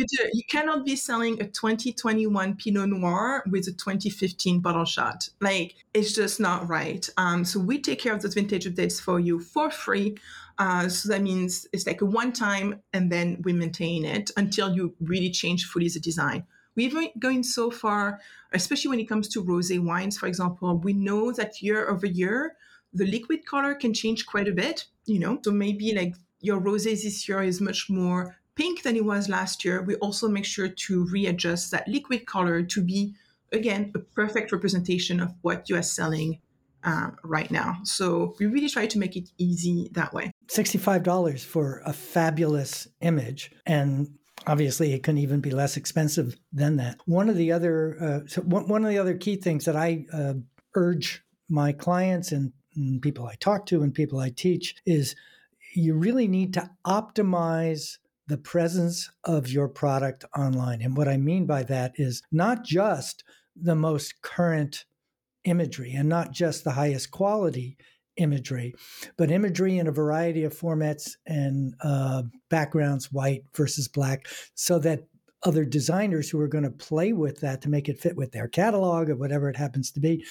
do. 0.07 0.31
You 0.33 0.43
cannot 0.49 0.85
be 0.85 0.97
selling 0.97 1.41
a 1.41 1.47
2021 1.47 2.57
Pinot 2.57 2.89
Noir 2.89 3.45
with 3.51 3.69
a 3.69 3.73
2015 3.73 4.61
bottle 4.61 4.85
shot. 4.85 5.29
Like 5.41 5.75
it's 5.95 6.13
just 6.13 6.41
not 6.41 6.69
right. 6.69 7.09
Um, 7.17 7.45
so 7.45 7.61
we 7.61 7.81
take 7.81 8.01
care 8.01 8.15
of 8.15 8.23
those 8.23 8.35
vintage 8.35 8.65
updates 8.67 9.01
for 9.01 9.21
you 9.21 9.39
for 9.41 9.71
free. 9.71 10.17
Uh, 10.59 10.89
so 10.89 11.09
that 11.11 11.23
means 11.23 11.67
it's 11.73 11.87
like 11.87 12.01
a 12.01 12.07
one 12.07 12.33
time, 12.33 12.81
and 12.93 13.11
then 13.11 13.41
we 13.45 13.53
maintain 13.53 14.05
it 14.05 14.31
until 14.37 14.75
you 14.75 14.95
really 15.01 15.31
change 15.31 15.67
fully 15.67 15.89
the 15.89 16.01
design. 16.01 16.45
We've 16.77 16.93
been 16.93 17.11
going 17.19 17.43
so 17.43 17.71
far, 17.71 18.21
especially 18.53 18.91
when 18.91 19.01
it 19.01 19.09
comes 19.09 19.29
to 19.29 19.45
rosé 19.45 19.83
wines, 19.83 20.19
for 20.19 20.27
example. 20.27 20.77
We 20.79 20.93
know 20.93 21.33
that 21.33 21.63
year 21.63 21.89
over 21.89 22.07
year, 22.07 22.57
the 22.93 23.07
liquid 23.07 23.47
color 23.47 23.75
can 23.75 23.95
change 23.95 24.27
quite 24.27 24.49
a 24.49 24.53
bit. 24.53 24.87
You 25.07 25.19
know, 25.19 25.39
so 25.43 25.51
maybe 25.51 25.93
like 25.95 26.15
your 26.41 26.61
rosé 26.61 27.01
this 27.03 27.29
year 27.29 27.43
is 27.43 27.61
much 27.61 27.89
more 27.89 28.37
pink 28.55 28.83
than 28.83 28.97
it 28.97 29.05
was 29.05 29.29
last 29.29 29.65
year, 29.65 29.83
we 29.83 29.95
also 29.97 30.29
make 30.29 30.45
sure 30.45 30.69
to 30.69 31.07
readjust 31.07 31.71
that 31.71 31.89
liquid 31.89 32.27
color 32.27 32.63
to 32.63 32.83
be, 32.83 33.15
again, 33.53 33.91
a 33.95 33.99
perfect 33.99 34.53
representation 34.53 35.21
of 35.21 35.33
what 35.43 35.69
you 35.69 35.77
are 35.77 35.83
selling 35.83 36.41
uh, 36.85 37.11
right 37.25 37.51
now. 37.51 37.79
So 37.85 38.35
we 38.39 38.47
really 38.47 38.69
try 38.69 38.87
to 38.87 38.99
make 38.99 39.17
it 39.17 39.31
easy 39.39 39.91
that 39.93 40.13
way. 40.13 40.33
$65 40.49 41.45
for 41.45 41.83
a 41.85 41.93
fabulous 41.93 42.89
image. 43.01 43.51
And 43.67 44.09
obviously 44.47 44.93
it 44.93 45.03
can 45.03 45.19
even 45.19 45.41
be 45.41 45.51
less 45.51 45.77
expensive 45.77 46.37
than 46.53 46.77
that. 46.77 46.99
One 47.07 47.29
of 47.29 47.37
the 47.37 47.53
other, 47.53 47.97
uh, 48.01 48.21
so 48.27 48.43
one, 48.43 48.69
one 48.69 48.85
of 48.85 48.91
the 48.91 48.99
other 48.99 49.17
key 49.17 49.37
things 49.37 49.65
that 49.67 49.77
I 49.77 50.07
uh, 50.13 50.35
urge 50.75 51.23
my 51.49 51.73
clients 51.73 52.33
and, 52.33 52.53
and 52.75 53.03
people 53.03 53.27
I 53.27 53.35
talk 53.35 53.67
to 53.67 53.83
and 53.83 53.93
people 53.93 54.19
I 54.19 54.31
teach 54.31 54.77
is 54.87 55.15
you 55.73 55.95
really 55.95 56.29
need 56.29 56.55
to 56.55 56.71
optimize 56.87 57.99
the 58.27 58.39
presence 58.39 59.11
of 59.25 59.49
your 59.49 59.69
product 59.69 60.25
online. 60.37 60.83
And 60.83 60.97
what 60.97 61.09
I 61.09 61.17
mean 61.17 61.47
by 61.47 61.65
that 61.65 61.93
is 61.97 62.23
not 62.31 62.65
just 62.65 63.25
the 63.57 63.75
most 63.75 64.23
current 64.23 64.85
imagery 65.45 65.93
and 65.93 66.09
not 66.09 66.33
just 66.33 66.65
the 66.65 66.73
highest 66.73 67.11
quality 67.11 67.77
imagery, 68.17 68.75
but 69.17 69.31
imagery 69.31 69.79
in 69.79 69.87
a 69.87 69.93
variety 69.93 70.45
of 70.45 70.57
formats 70.57 71.13
and 71.27 71.75
uh, 71.83 72.23
backgrounds, 72.51 73.11
white 73.13 73.43
versus 73.55 73.89
black, 73.89 74.27
so 74.55 74.79
that 74.79 75.05
other 75.43 75.65
designers 75.65 76.29
who 76.29 76.39
are 76.39 76.49
going 76.49 76.65
to 76.65 76.71
play 76.71 77.13
with 77.13 77.41
that 77.41 77.63
to 77.63 77.71
make 77.71 77.89
it 77.89 77.99
fit 77.99 78.17
with 78.17 78.33
their 78.33 78.47
catalog 78.47 79.09
or 79.09 79.17
whatever 79.17 79.49
it 79.49 79.57
happens 79.57 79.91
to 79.91 80.01
be 80.01 80.25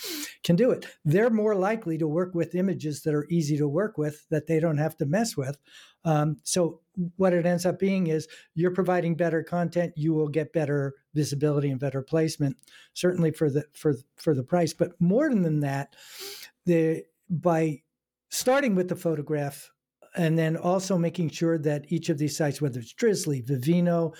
can 0.43 0.55
do 0.55 0.69
it. 0.69 0.85
They're 1.03 1.31
more 1.31 1.55
likely 1.55 1.97
to 1.97 2.07
work 2.07 2.35
with 2.35 2.53
images 2.53 3.01
that 3.01 3.15
are 3.15 3.27
easy 3.29 3.57
to 3.57 3.67
work 3.67 3.97
with 3.97 4.27
that 4.29 4.45
they 4.45 4.59
don't 4.59 4.77
have 4.77 4.95
to 4.97 5.05
mess 5.05 5.35
with. 5.35 5.57
Um, 6.05 6.37
so 6.43 6.81
what 7.17 7.33
it 7.33 7.45
ends 7.45 7.65
up 7.65 7.79
being 7.79 8.07
is 8.07 8.27
you're 8.53 8.71
providing 8.71 9.15
better 9.15 9.43
content, 9.43 9.93
you 9.95 10.13
will 10.13 10.27
get 10.27 10.53
better 10.53 10.93
visibility 11.13 11.69
and 11.69 11.79
better 11.79 12.01
placement, 12.01 12.57
certainly 12.93 13.31
for 13.31 13.49
the 13.49 13.65
for 13.73 13.95
for 14.17 14.35
the 14.35 14.43
price. 14.43 14.73
But 14.73 14.91
more 14.99 15.29
than 15.29 15.61
that, 15.61 15.95
the 16.65 17.03
by 17.29 17.81
starting 18.29 18.75
with 18.75 18.89
the 18.89 18.95
photograph 18.95 19.71
and 20.15 20.37
then 20.37 20.57
also 20.57 20.97
making 20.97 21.29
sure 21.29 21.57
that 21.57 21.85
each 21.89 22.09
of 22.09 22.17
these 22.17 22.37
sites, 22.37 22.61
whether 22.61 22.79
it's 22.79 22.93
Drizly, 22.93 23.45
Vivino, 23.45 24.13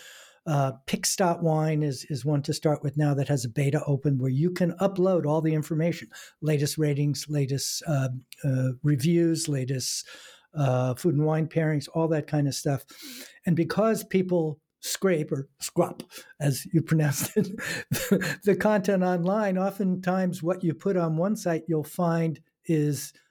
uh, 0.50 0.72
Pix.wine 0.88 1.84
is, 1.84 2.08
is 2.10 2.26
one 2.26 2.42
to 2.42 2.54
start 2.54 2.82
with 2.82 2.98
now 2.98 3.14
that 3.14 3.28
has 3.28 3.46
a 3.46 3.50
beta 3.50 3.84
open 3.86 4.18
where 4.18 4.32
you 4.32 4.50
can 4.50 4.72
upload 4.82 5.28
all 5.28 5.42
the 5.42 5.54
information, 5.54 6.10
latest 6.42 6.80
ratings, 6.80 7.28
latest 7.30 7.84
uh, 7.88 8.10
uh, 8.44 8.70
reviews, 8.82 9.48
latest 9.48 10.08
uh, 10.56 10.96
food 10.96 11.14
and 11.14 11.24
wine 11.24 11.46
pairings, 11.46 11.88
all 11.94 12.08
that 12.08 12.26
kind 12.26 12.48
of 12.48 12.56
stuff. 12.56 12.84
And 13.46 13.56
because 13.56 14.04
people 14.04 14.60
scrape 14.80 15.32
or 15.32 15.48
scrap, 15.60 16.02
as 16.40 16.66
you 16.74 16.82
pronounce 16.82 17.38
it, 17.38 17.48
the 18.44 18.58
content 18.60 19.04
online, 19.04 19.56
oftentimes 19.56 20.42
what 20.42 20.64
you 20.64 20.74
put 20.74 20.98
on 20.98 21.16
one 21.16 21.36
site 21.36 21.66
you'll 21.68 21.84
find 21.84 22.40
is– 22.66 23.14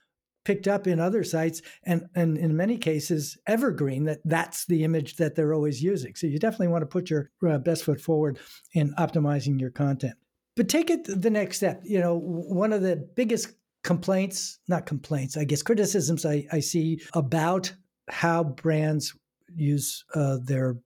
picked 0.48 0.66
up 0.66 0.86
in 0.86 0.98
other 0.98 1.22
sites 1.22 1.60
and, 1.84 2.06
and 2.14 2.38
in 2.38 2.56
many 2.56 2.78
cases 2.78 3.36
evergreen 3.46 4.04
that 4.04 4.18
that's 4.24 4.64
the 4.64 4.82
image 4.82 5.16
that 5.16 5.34
they're 5.34 5.52
always 5.52 5.82
using. 5.82 6.14
So 6.14 6.26
you 6.26 6.38
definitely 6.38 6.68
want 6.68 6.80
to 6.80 6.86
put 6.86 7.10
your 7.10 7.30
uh, 7.46 7.58
best 7.58 7.84
foot 7.84 8.00
forward 8.00 8.38
in 8.72 8.94
optimizing 8.94 9.60
your 9.60 9.70
content. 9.70 10.14
But 10.56 10.70
take 10.70 10.88
it 10.88 11.04
the 11.04 11.28
next 11.28 11.58
step. 11.58 11.82
You 11.84 12.00
know 12.00 12.16
one 12.16 12.72
of 12.72 12.80
the 12.80 12.96
biggest 12.96 13.48
complaints 13.84 14.58
not 14.66 14.86
complaints 14.86 15.36
i 15.36 15.44
guess 15.44 15.62
criticisms 15.62 16.26
i, 16.26 16.44
I 16.50 16.58
see 16.58 17.00
about 17.14 17.72
how 18.08 18.42
brands 18.42 19.14
use 19.54 20.04
uh, 20.16 20.38
their 20.42 20.76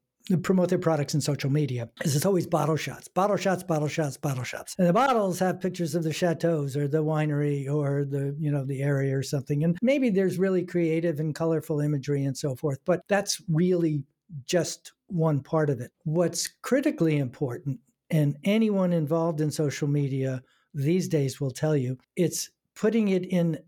promote 0.43 0.69
their 0.69 0.79
products 0.79 1.15
in 1.15 1.21
social 1.21 1.51
media 1.51 1.89
is 2.05 2.15
it's 2.17 2.27
always 2.27 2.47
bottle 2.47 2.77
shots, 2.77 3.09
bottle 3.09 3.37
shots, 3.37 3.63
bottle 3.63 3.89
shots, 3.89 4.17
bottle 4.17 4.45
shots. 4.45 4.75
And 4.79 4.87
the 4.87 4.93
bottles 4.93 5.39
have 5.41 5.61
pictures 5.61 5.95
of 5.95 6.05
the 6.05 6.13
chateaus 6.13 6.77
or 6.77 6.89
the 6.89 7.05
winery 7.05 7.69
or 7.69 8.05
the, 8.05 8.37
you 8.39 8.51
know, 8.51 8.65
the 8.65 8.83
area 8.83 9.17
or 9.17 9.23
something. 9.23 9.65
And 9.65 9.79
maybe 9.83 10.11
there's 10.11 10.39
really 10.39 10.65
creative 10.65 11.21
and 11.21 11.35
colorful 11.35 11.81
imagery 11.81 12.25
and 12.25 12.37
so 12.37 12.55
forth, 12.55 12.79
but 12.85 13.03
that's 13.09 13.43
really 13.49 14.03
just 14.47 14.93
one 15.09 15.41
part 15.41 15.69
of 15.71 15.81
it. 15.81 15.93
What's 16.05 16.49
critically 16.63 17.19
important, 17.19 17.81
and 18.11 18.37
anyone 18.45 18.93
involved 18.93 19.41
in 19.41 19.51
social 19.51 19.89
media 19.89 20.43
these 20.75 21.09
days 21.09 21.41
will 21.41 21.51
tell 21.51 21.77
you, 21.77 21.99
it's 22.17 22.51
putting 22.75 23.09
it 23.09 23.27
in 23.27 23.59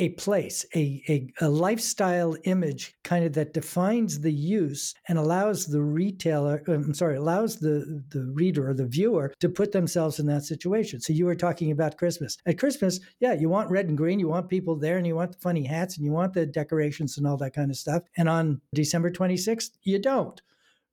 a 0.00 0.08
place, 0.10 0.64
a, 0.74 1.02
a, 1.08 1.44
a, 1.44 1.48
lifestyle 1.48 2.34
image 2.44 2.94
kind 3.04 3.22
of 3.24 3.34
that 3.34 3.52
defines 3.52 4.20
the 4.20 4.32
use 4.32 4.94
and 5.08 5.18
allows 5.18 5.66
the 5.66 5.82
retailer, 5.82 6.62
um, 6.68 6.74
I'm 6.74 6.94
sorry, 6.94 7.16
allows 7.16 7.56
the, 7.56 8.02
the 8.08 8.24
reader 8.32 8.70
or 8.70 8.74
the 8.74 8.86
viewer 8.86 9.34
to 9.40 9.48
put 9.50 9.72
themselves 9.72 10.18
in 10.18 10.26
that 10.26 10.44
situation. 10.44 11.02
So 11.02 11.12
you 11.12 11.26
were 11.26 11.34
talking 11.34 11.70
about 11.70 11.98
Christmas. 11.98 12.38
At 12.46 12.58
Christmas, 12.58 12.98
yeah, 13.20 13.34
you 13.34 13.50
want 13.50 13.70
red 13.70 13.88
and 13.88 13.96
green, 13.96 14.18
you 14.18 14.28
want 14.28 14.48
people 14.48 14.74
there, 14.74 14.96
and 14.96 15.06
you 15.06 15.14
want 15.14 15.32
the 15.32 15.38
funny 15.38 15.64
hats, 15.64 15.96
and 15.96 16.04
you 16.04 16.12
want 16.12 16.32
the 16.32 16.46
decorations 16.46 17.18
and 17.18 17.26
all 17.26 17.36
that 17.36 17.54
kind 17.54 17.70
of 17.70 17.76
stuff. 17.76 18.02
And 18.16 18.28
on 18.28 18.62
December 18.72 19.10
26th, 19.10 19.72
you 19.82 19.98
don't 19.98 20.40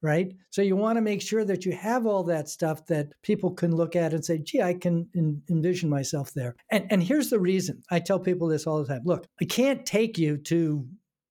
right? 0.02 0.34
So 0.50 0.62
you 0.62 0.76
want 0.76 0.98
to 0.98 1.02
make 1.02 1.22
sure 1.22 1.44
that 1.46 1.66
you 1.66 1.74
have 1.74 2.06
all 2.06 2.24
that 2.26 2.50
stuff 2.50 2.86
that 2.88 3.14
people 3.24 3.52
can 3.52 3.76
look 3.76 3.96
at 3.96 4.14
and 4.14 4.24
say, 4.24 4.38
gee, 4.38 4.62
I 4.62 4.74
can 4.74 5.08
en- 5.16 5.42
envision 5.50 5.90
myself 5.90 6.34
there. 6.34 6.56
And, 6.72 6.86
and 6.92 7.04
here's 7.04 7.30
the 7.30 7.40
reason 7.40 7.82
I 7.90 8.00
tell 8.00 8.20
people 8.20 8.48
this 8.48 8.68
all 8.68 8.82
the 8.82 8.88
time 8.88 9.02
look, 9.06 9.26
I 9.42 9.46
can't 9.46 9.86
take 9.86 10.18
you 10.18 10.38
to 10.38 10.88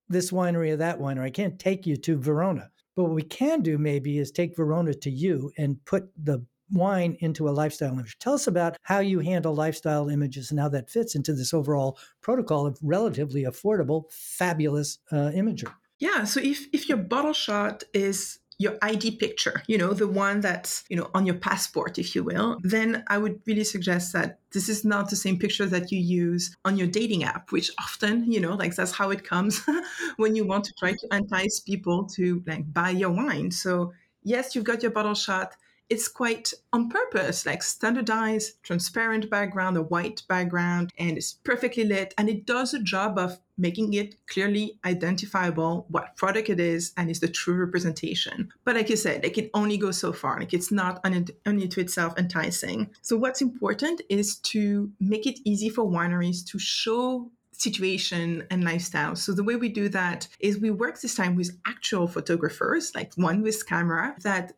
this 0.08 0.30
winery 0.30 0.70
or 0.70 0.76
that 0.76 0.98
winery, 0.98 1.24
I 1.24 1.30
can't 1.30 1.58
take 1.58 1.86
you 1.86 1.96
to 1.96 2.18
Verona. 2.18 2.70
But 2.94 3.04
what 3.04 3.14
we 3.14 3.22
can 3.22 3.60
do 3.60 3.76
maybe 3.76 4.18
is 4.18 4.30
take 4.30 4.56
Verona 4.56 4.94
to 4.94 5.10
you 5.10 5.52
and 5.58 5.84
put 5.84 6.08
the 6.16 6.44
wine 6.70 7.16
into 7.20 7.48
a 7.48 7.50
lifestyle 7.50 7.92
image. 7.92 8.16
Tell 8.18 8.34
us 8.34 8.46
about 8.46 8.76
how 8.82 9.00
you 9.00 9.20
handle 9.20 9.54
lifestyle 9.54 10.08
images 10.08 10.50
and 10.50 10.58
how 10.58 10.68
that 10.70 10.90
fits 10.90 11.14
into 11.14 11.32
this 11.32 11.54
overall 11.54 11.98
protocol 12.22 12.66
of 12.66 12.78
relatively 12.82 13.44
affordable, 13.44 14.10
fabulous 14.10 14.98
uh, 15.12 15.30
imagery. 15.34 15.70
Yeah, 15.98 16.24
so 16.24 16.40
if 16.40 16.66
if 16.72 16.88
your 16.88 16.98
bottle 16.98 17.32
shot 17.32 17.84
is 17.94 18.38
your 18.58 18.78
ID 18.80 19.16
picture, 19.16 19.62
you 19.66 19.76
know, 19.76 19.92
the 19.92 20.08
one 20.08 20.40
that's, 20.40 20.84
you 20.88 20.96
know, 20.96 21.10
on 21.14 21.26
your 21.26 21.34
passport, 21.34 21.98
if 21.98 22.14
you 22.14 22.24
will, 22.24 22.58
then 22.62 23.04
I 23.08 23.18
would 23.18 23.40
really 23.46 23.64
suggest 23.64 24.14
that 24.14 24.38
this 24.52 24.70
is 24.70 24.84
not 24.84 25.10
the 25.10 25.16
same 25.16 25.38
picture 25.38 25.66
that 25.66 25.92
you 25.92 25.98
use 25.98 26.56
on 26.64 26.78
your 26.78 26.86
dating 26.86 27.24
app, 27.24 27.52
which 27.52 27.70
often, 27.78 28.30
you 28.32 28.40
know, 28.40 28.54
like 28.54 28.74
that's 28.74 28.92
how 28.92 29.10
it 29.10 29.24
comes 29.24 29.60
when 30.16 30.34
you 30.34 30.46
want 30.46 30.64
to 30.64 30.72
try 30.78 30.92
to 30.92 31.08
entice 31.12 31.60
people 31.60 32.04
to 32.14 32.42
like 32.46 32.72
buy 32.72 32.90
your 32.90 33.10
wine. 33.10 33.50
So 33.50 33.92
yes, 34.22 34.54
you've 34.54 34.64
got 34.64 34.82
your 34.82 34.92
bottle 34.92 35.14
shot 35.14 35.54
it's 35.88 36.08
quite 36.08 36.52
on 36.72 36.88
purpose, 36.88 37.46
like 37.46 37.62
standardized, 37.62 38.62
transparent 38.62 39.30
background, 39.30 39.76
a 39.76 39.82
white 39.82 40.22
background, 40.28 40.92
and 40.98 41.16
it's 41.16 41.32
perfectly 41.32 41.84
lit. 41.84 42.12
And 42.18 42.28
it 42.28 42.46
does 42.46 42.74
a 42.74 42.82
job 42.82 43.18
of 43.18 43.38
making 43.58 43.94
it 43.94 44.16
clearly 44.26 44.78
identifiable 44.84 45.86
what 45.88 46.16
product 46.16 46.50
it 46.50 46.60
is 46.60 46.92
and 46.96 47.10
is 47.10 47.20
the 47.20 47.28
true 47.28 47.54
representation. 47.54 48.52
But 48.64 48.76
like 48.76 48.90
you 48.90 48.96
said, 48.96 49.22
like 49.22 49.38
it 49.38 49.50
only 49.54 49.78
goes 49.78 49.98
so 49.98 50.12
far. 50.12 50.38
Like 50.38 50.52
it's 50.52 50.70
not 50.70 51.04
only 51.46 51.68
to 51.68 51.80
itself 51.80 52.14
enticing. 52.18 52.90
So 53.00 53.16
what's 53.16 53.40
important 53.40 54.02
is 54.08 54.36
to 54.36 54.90
make 55.00 55.26
it 55.26 55.38
easy 55.44 55.68
for 55.68 55.84
wineries 55.84 56.44
to 56.48 56.58
show 56.58 57.30
situation 57.52 58.44
and 58.50 58.64
lifestyle. 58.64 59.16
So 59.16 59.32
the 59.32 59.44
way 59.44 59.56
we 59.56 59.70
do 59.70 59.88
that 59.90 60.28
is 60.40 60.58
we 60.58 60.70
work 60.70 61.00
this 61.00 61.14
time 61.14 61.36
with 61.36 61.56
actual 61.66 62.06
photographers, 62.06 62.92
like 62.94 63.14
one 63.14 63.40
with 63.40 63.66
camera 63.66 64.14
that 64.22 64.52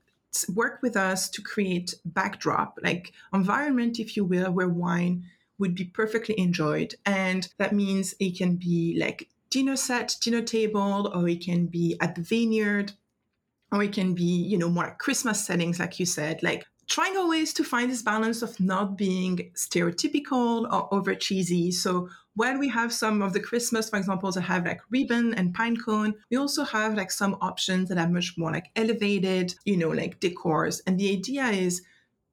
work 0.55 0.81
with 0.83 0.97
us 0.97 1.29
to 1.31 1.43
create 1.43 1.95
backdrop, 2.05 2.79
like 2.83 3.12
environment, 3.33 3.99
if 3.99 4.17
you 4.17 4.25
will, 4.25 4.51
where 4.53 4.69
wine 4.69 5.25
would 5.59 5.75
be 5.75 5.85
perfectly 5.85 6.38
enjoyed. 6.38 6.95
And 7.05 7.49
that 7.59 7.75
means 7.75 8.14
it 8.21 8.37
can 8.37 8.57
be 8.57 8.97
like 8.99 9.29
dinner 9.51 9.77
set, 9.77 10.17
dinner 10.21 10.43
table, 10.43 11.11
or 11.14 11.29
it 11.29 11.45
can 11.45 11.67
be 11.67 11.97
at 12.01 12.14
the 12.14 12.23
vineyard, 12.23 12.93
or 13.73 13.83
it 13.83 13.93
can 13.93 14.14
be, 14.14 14.25
you 14.25 14.57
know, 14.57 14.69
more 14.69 14.97
Christmas 14.99 15.45
settings, 15.45 15.79
like 15.79 15.99
you 15.99 16.07
said, 16.07 16.43
like 16.43 16.67
trying 16.88 17.16
always 17.16 17.53
to 17.53 17.64
find 17.64 17.90
this 17.90 18.03
balance 18.03 18.42
of 18.42 18.59
not 18.59 18.96
being 18.96 19.51
stereotypical 19.55 20.70
or 20.72 20.92
over 20.92 21.14
cheesy. 21.14 21.70
So 21.70 22.09
when 22.35 22.59
we 22.59 22.68
have 22.68 22.92
some 22.92 23.20
of 23.20 23.33
the 23.33 23.40
Christmas, 23.40 23.90
for 23.90 23.98
example, 23.98 24.33
that 24.33 24.40
have 24.40 24.64
like 24.64 24.81
ribbon 24.90 25.35
and 25.35 25.55
pine 25.55 25.77
cone, 25.77 26.14
we 26.31 26.37
also 26.37 26.64
have 26.64 26.94
like 26.94 27.11
some 27.11 27.37
options 27.40 27.88
that 27.88 27.98
are 27.98 28.09
much 28.09 28.35
more 28.38 28.53
like 28.53 28.70
elevated, 28.74 29.55
you 29.64 29.77
know, 29.77 29.90
like 29.90 30.20
decors. 30.20 30.81
And 30.87 30.98
the 30.98 31.12
idea 31.12 31.46
is 31.46 31.83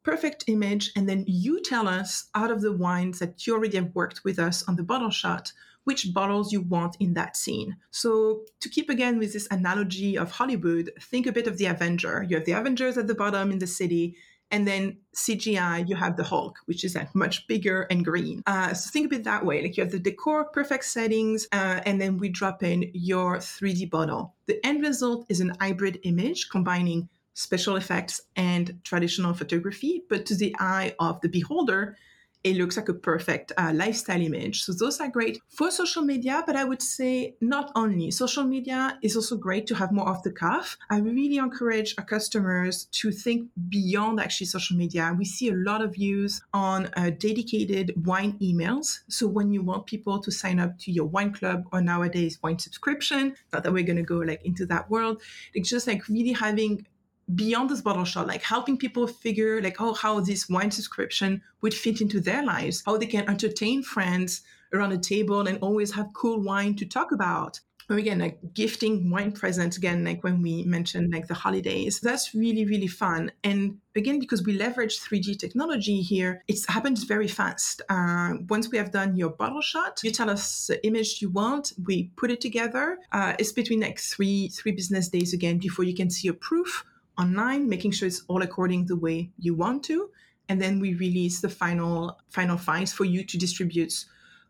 perfect 0.03 0.45
image. 0.47 0.91
And 0.95 1.09
then 1.09 1.25
you 1.27 1.61
tell 1.61 1.87
us 1.87 2.29
out 2.35 2.51
of 2.51 2.61
the 2.61 2.71
wines 2.71 3.19
that 3.19 3.45
you 3.45 3.55
already 3.55 3.77
have 3.77 3.93
worked 3.93 4.23
with 4.23 4.39
us 4.39 4.63
on 4.67 4.77
the 4.77 4.83
bottle 4.83 5.09
shot, 5.09 5.51
which 5.83 6.13
bottles 6.13 6.53
you 6.53 6.61
want 6.61 6.95
in 6.99 7.13
that 7.15 7.35
scene. 7.35 7.75
So, 7.91 8.43
to 8.61 8.69
keep 8.69 8.89
again 8.89 9.19
with 9.19 9.33
this 9.33 9.47
analogy 9.51 10.17
of 10.17 10.31
Hollywood, 10.31 10.91
think 11.01 11.25
a 11.25 11.31
bit 11.31 11.47
of 11.47 11.57
the 11.57 11.65
Avenger. 11.65 12.23
You 12.27 12.37
have 12.37 12.45
the 12.45 12.53
Avengers 12.53 12.97
at 12.97 13.07
the 13.07 13.15
bottom 13.15 13.51
in 13.51 13.59
the 13.59 13.67
city, 13.67 14.15
and 14.51 14.67
then 14.67 14.97
CGI, 15.15 15.87
you 15.87 15.95
have 15.95 16.17
the 16.17 16.23
Hulk, 16.23 16.59
which 16.65 16.83
is 16.83 16.95
like 16.95 17.13
much 17.15 17.47
bigger 17.47 17.83
and 17.83 18.05
green. 18.05 18.43
Uh, 18.45 18.73
so 18.73 18.89
think 18.89 19.07
of 19.07 19.13
it 19.19 19.23
that 19.23 19.45
way. 19.45 19.61
Like 19.61 19.77
you 19.77 19.83
have 19.83 19.91
the 19.91 19.99
decor, 19.99 20.45
perfect 20.45 20.85
settings, 20.85 21.47
uh, 21.51 21.81
and 21.85 21.99
then 21.99 22.17
we 22.17 22.29
drop 22.29 22.63
in 22.63 22.91
your 22.93 23.37
3D 23.37 23.89
bottle. 23.89 24.35
The 24.45 24.63
end 24.65 24.83
result 24.83 25.25
is 25.29 25.39
an 25.39 25.55
hybrid 25.59 25.99
image 26.03 26.49
combining 26.49 27.09
special 27.33 27.75
effects 27.75 28.21
and 28.35 28.79
traditional 28.83 29.33
photography, 29.33 30.03
but 30.09 30.25
to 30.27 30.35
the 30.35 30.55
eye 30.59 30.95
of 30.99 31.19
the 31.21 31.29
beholder, 31.29 31.97
it 32.45 32.57
looks 32.57 32.77
like 32.77 32.89
a 32.89 32.93
perfect 32.93 33.51
uh, 33.57 33.71
lifestyle 33.73 34.21
image. 34.21 34.61
So 34.61 34.71
those 34.71 34.99
are 35.01 35.09
great 35.09 35.41
for 35.47 35.71
social 35.71 36.03
media, 36.03 36.43
but 36.45 36.55
I 36.55 36.63
would 36.63 36.81
say 36.81 37.35
not 37.41 37.71
only. 37.75 38.11
Social 38.11 38.43
media 38.43 38.99
is 39.01 39.15
also 39.15 39.35
great 39.35 39.65
to 39.67 39.75
have 39.75 39.91
more 39.91 40.07
off 40.07 40.21
the 40.21 40.31
cuff. 40.31 40.77
I 40.91 40.99
really 40.99 41.37
encourage 41.37 41.95
our 41.97 42.05
customers 42.05 42.85
to 42.99 43.11
think 43.11 43.49
beyond 43.67 44.19
actually 44.19 44.45
social 44.45 44.77
media. 44.77 45.15
We 45.17 45.25
see 45.25 45.49
a 45.49 45.55
lot 45.55 45.81
of 45.81 45.97
use 45.97 46.39
on 46.53 46.91
uh, 46.95 47.09
dedicated 47.17 48.05
wine 48.05 48.37
emails. 48.39 48.99
So 49.09 49.25
when 49.27 49.51
you 49.51 49.63
want 49.63 49.87
people 49.87 50.19
to 50.19 50.31
sign 50.31 50.59
up 50.59 50.77
to 50.81 50.91
your 50.91 51.05
wine 51.05 51.33
club 51.33 51.63
or 51.73 51.81
nowadays 51.81 52.37
wine 52.43 52.59
subscription, 52.59 53.35
not 53.53 53.63
that 53.63 53.73
we're 53.73 53.83
going 53.83 53.97
to 53.97 54.03
go 54.03 54.17
like 54.17 54.45
into 54.45 54.67
that 54.67 54.87
world, 54.91 55.23
it's 55.55 55.67
just 55.67 55.87
like 55.87 56.07
really 56.07 56.33
having 56.33 56.85
beyond 57.33 57.69
this 57.69 57.81
bottle 57.81 58.05
shot, 58.05 58.27
like 58.27 58.43
helping 58.43 58.77
people 58.77 59.07
figure 59.07 59.61
like 59.61 59.81
oh 59.81 59.93
how 59.93 60.19
this 60.19 60.47
wine 60.47 60.71
subscription 60.71 61.41
would 61.61 61.73
fit 61.73 62.01
into 62.01 62.19
their 62.19 62.43
lives, 62.43 62.83
how 62.85 62.97
they 62.97 63.07
can 63.07 63.27
entertain 63.27 63.81
friends 63.81 64.41
around 64.73 64.91
a 64.91 64.97
table 64.97 65.47
and 65.47 65.57
always 65.59 65.93
have 65.93 66.13
cool 66.13 66.39
wine 66.41 66.75
to 66.75 66.85
talk 66.85 67.11
about. 67.11 67.59
Or 67.87 67.97
again, 67.97 68.17
like 68.17 68.39
gifting 68.55 69.11
wine 69.11 69.31
presents 69.31 69.77
again, 69.77 70.03
like 70.03 70.23
when 70.23 70.41
we 70.41 70.63
mentioned 70.63 71.13
like 71.13 71.27
the 71.27 71.35
holidays. 71.35 71.99
That's 71.99 72.33
really, 72.33 72.65
really 72.65 72.87
fun. 72.87 73.31
And 73.43 73.77
again, 73.95 74.19
because 74.19 74.43
we 74.43 74.53
leverage 74.53 74.99
3D 74.99 75.37
technology 75.37 76.01
here, 76.01 76.43
it 76.47 76.57
happens 76.67 77.03
very 77.03 77.27
fast. 77.27 77.83
Uh, 77.87 78.37
once 78.49 78.71
we 78.71 78.79
have 78.79 78.91
done 78.91 79.15
your 79.15 79.29
bottle 79.29 79.61
shot, 79.61 80.01
you 80.03 80.09
tell 80.09 80.31
us 80.31 80.65
the 80.65 80.83
image 80.83 81.21
you 81.21 81.29
want, 81.29 81.73
we 81.85 82.09
put 82.15 82.31
it 82.31 82.41
together. 82.41 82.97
Uh, 83.11 83.35
it's 83.37 83.51
between 83.51 83.81
like 83.81 83.99
three 83.99 84.47
three 84.47 84.71
business 84.71 85.07
days 85.07 85.31
again 85.31 85.59
before 85.59 85.85
you 85.85 85.93
can 85.93 86.09
see 86.09 86.27
a 86.27 86.33
proof 86.33 86.83
online, 87.17 87.69
making 87.69 87.91
sure 87.91 88.07
it's 88.07 88.23
all 88.27 88.41
according 88.41 88.85
the 88.85 88.95
way 88.95 89.31
you 89.37 89.53
want 89.53 89.83
to. 89.85 90.09
And 90.47 90.61
then 90.61 90.79
we 90.79 90.93
release 90.93 91.41
the 91.41 91.49
final 91.49 92.19
final 92.29 92.57
files 92.57 92.93
for 92.93 93.05
you 93.05 93.23
to 93.23 93.37
distribute 93.37 94.05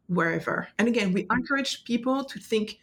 wherever. 0.07 0.67
And 0.77 0.87
again, 0.87 1.13
we 1.13 1.25
encourage 1.31 1.83
people 1.85 2.23
to 2.25 2.39
think 2.39 2.79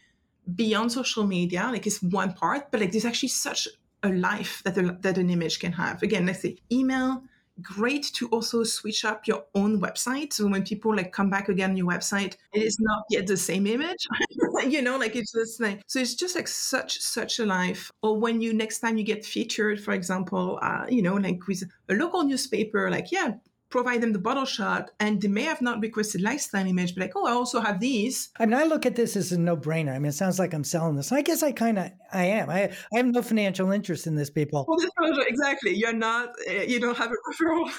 beyond 0.55 0.93
social 0.93 1.27
media, 1.27 1.69
like 1.71 1.87
it's 1.87 2.03
one 2.03 2.33
part, 2.33 2.71
but 2.71 2.81
like 2.81 2.93
there's 2.93 3.05
actually 3.05 3.29
such 3.29 3.69
a 4.03 4.09
life 4.09 4.63
that, 4.65 4.77
a, 4.77 4.99
that 5.01 5.19
an 5.19 5.31
image 5.31 5.61
can 5.61 5.73
have. 5.73 6.03
Again, 6.03 6.27
let's 6.27 6.43
say 6.43 6.57
email, 6.71 7.23
great 7.61 8.05
to 8.15 8.29
also 8.29 8.65
switch 8.65 9.05
up 9.05 9.27
your 9.27 9.45
own 9.55 9.81
website. 9.81 10.33
So 10.33 10.47
when 10.47 10.63
people 10.63 10.95
like 10.97 11.13
come 11.13 11.31
back 11.31 11.49
again 11.49 11.77
your 11.77 11.87
website, 11.87 12.37
it 12.53 12.63
is 12.63 12.79
not 12.81 13.05
yet 13.11 13.27
the 13.27 13.37
same 13.37 13.67
image. 13.67 14.07
you 14.67 14.83
know, 14.83 14.97
like 14.97 15.17
it's 15.17 15.33
just 15.33 15.61
like 15.61 15.83
so 15.87 16.01
it's 16.01 16.15
just 16.15 16.35
like 16.35 16.49
such 16.49 17.01
such 17.01 17.39
a 17.39 17.47
life. 17.47 17.91
Or 18.03 18.19
when 18.19 18.41
you 18.41 18.53
next 18.53 18.81
time 18.81 18.97
you 18.97 19.05
get 19.05 19.25
featured, 19.25 19.81
for 19.81 19.93
example, 19.93 20.59
uh, 20.63 20.87
you 20.89 21.03
know, 21.03 21.15
like 21.15 21.47
with 21.47 21.63
a 21.89 21.95
local 21.95 22.23
newspaper, 22.25 22.91
like 22.91 23.13
yeah, 23.13 23.33
provide 23.73 24.03
them 24.03 24.13
the 24.13 24.19
bottle 24.19 24.45
shot 24.45 24.91
and 25.01 25.21
they 25.21 25.29
may 25.29 25.43
have 25.43 25.63
not 25.63 25.81
requested 25.81 26.21
lifestyle 26.21 26.67
image, 26.67 26.95
but 26.95 27.01
like, 27.01 27.13
oh, 27.17 27.27
I 27.27 27.33
also 27.33 27.59
have 27.59 27.81
these. 27.81 28.31
I 28.39 28.47
mean, 28.47 28.55
I 28.55 28.65
look 28.65 28.87
at 28.87 28.95
this 28.95 29.17
as 29.17 29.33
a 29.33 29.41
no 29.41 29.57
brainer. 29.57 29.95
I 29.95 29.99
mean, 29.99 30.11
it 30.11 30.13
sounds 30.13 30.39
like 30.39 30.53
I'm 30.55 30.63
selling 30.63 30.95
this. 30.95 31.11
I 31.11 31.23
guess 31.23 31.43
I 31.43 31.51
kind 31.51 31.79
of, 31.79 31.91
I 32.13 32.27
am. 32.27 32.51
I, 32.51 32.71
I 32.93 32.97
have 32.97 33.07
no 33.07 33.23
financial 33.23 33.73
interest 33.73 34.07
in 34.07 34.15
this, 34.15 34.31
people. 34.31 34.67
Well, 34.69 34.79
exactly. 35.27 35.75
You're 35.75 35.93
not, 35.93 36.29
eh, 36.47 36.65
you 36.65 36.79
don't 36.79 36.97
have 36.97 37.11
a 37.11 37.15
referral 37.33 37.71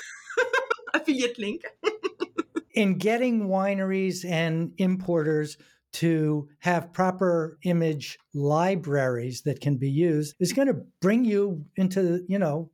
affiliate 0.93 1.39
link. 1.39 1.62
in 2.73 2.97
getting 2.97 3.47
wineries 3.47 4.25
and 4.25 4.73
importers 4.79 5.58
to 5.93 6.49
have 6.60 6.91
proper 6.91 7.60
image 7.63 8.17
libraries 8.34 9.43
that 9.43 9.62
can 9.62 9.77
be 9.77 9.89
used 9.89 10.36
is 10.39 10.51
going 10.51 10.67
to 10.67 10.82
bring 11.01 11.23
you 11.23 11.63
into, 11.75 12.25
you 12.27 12.39
know, 12.39 12.71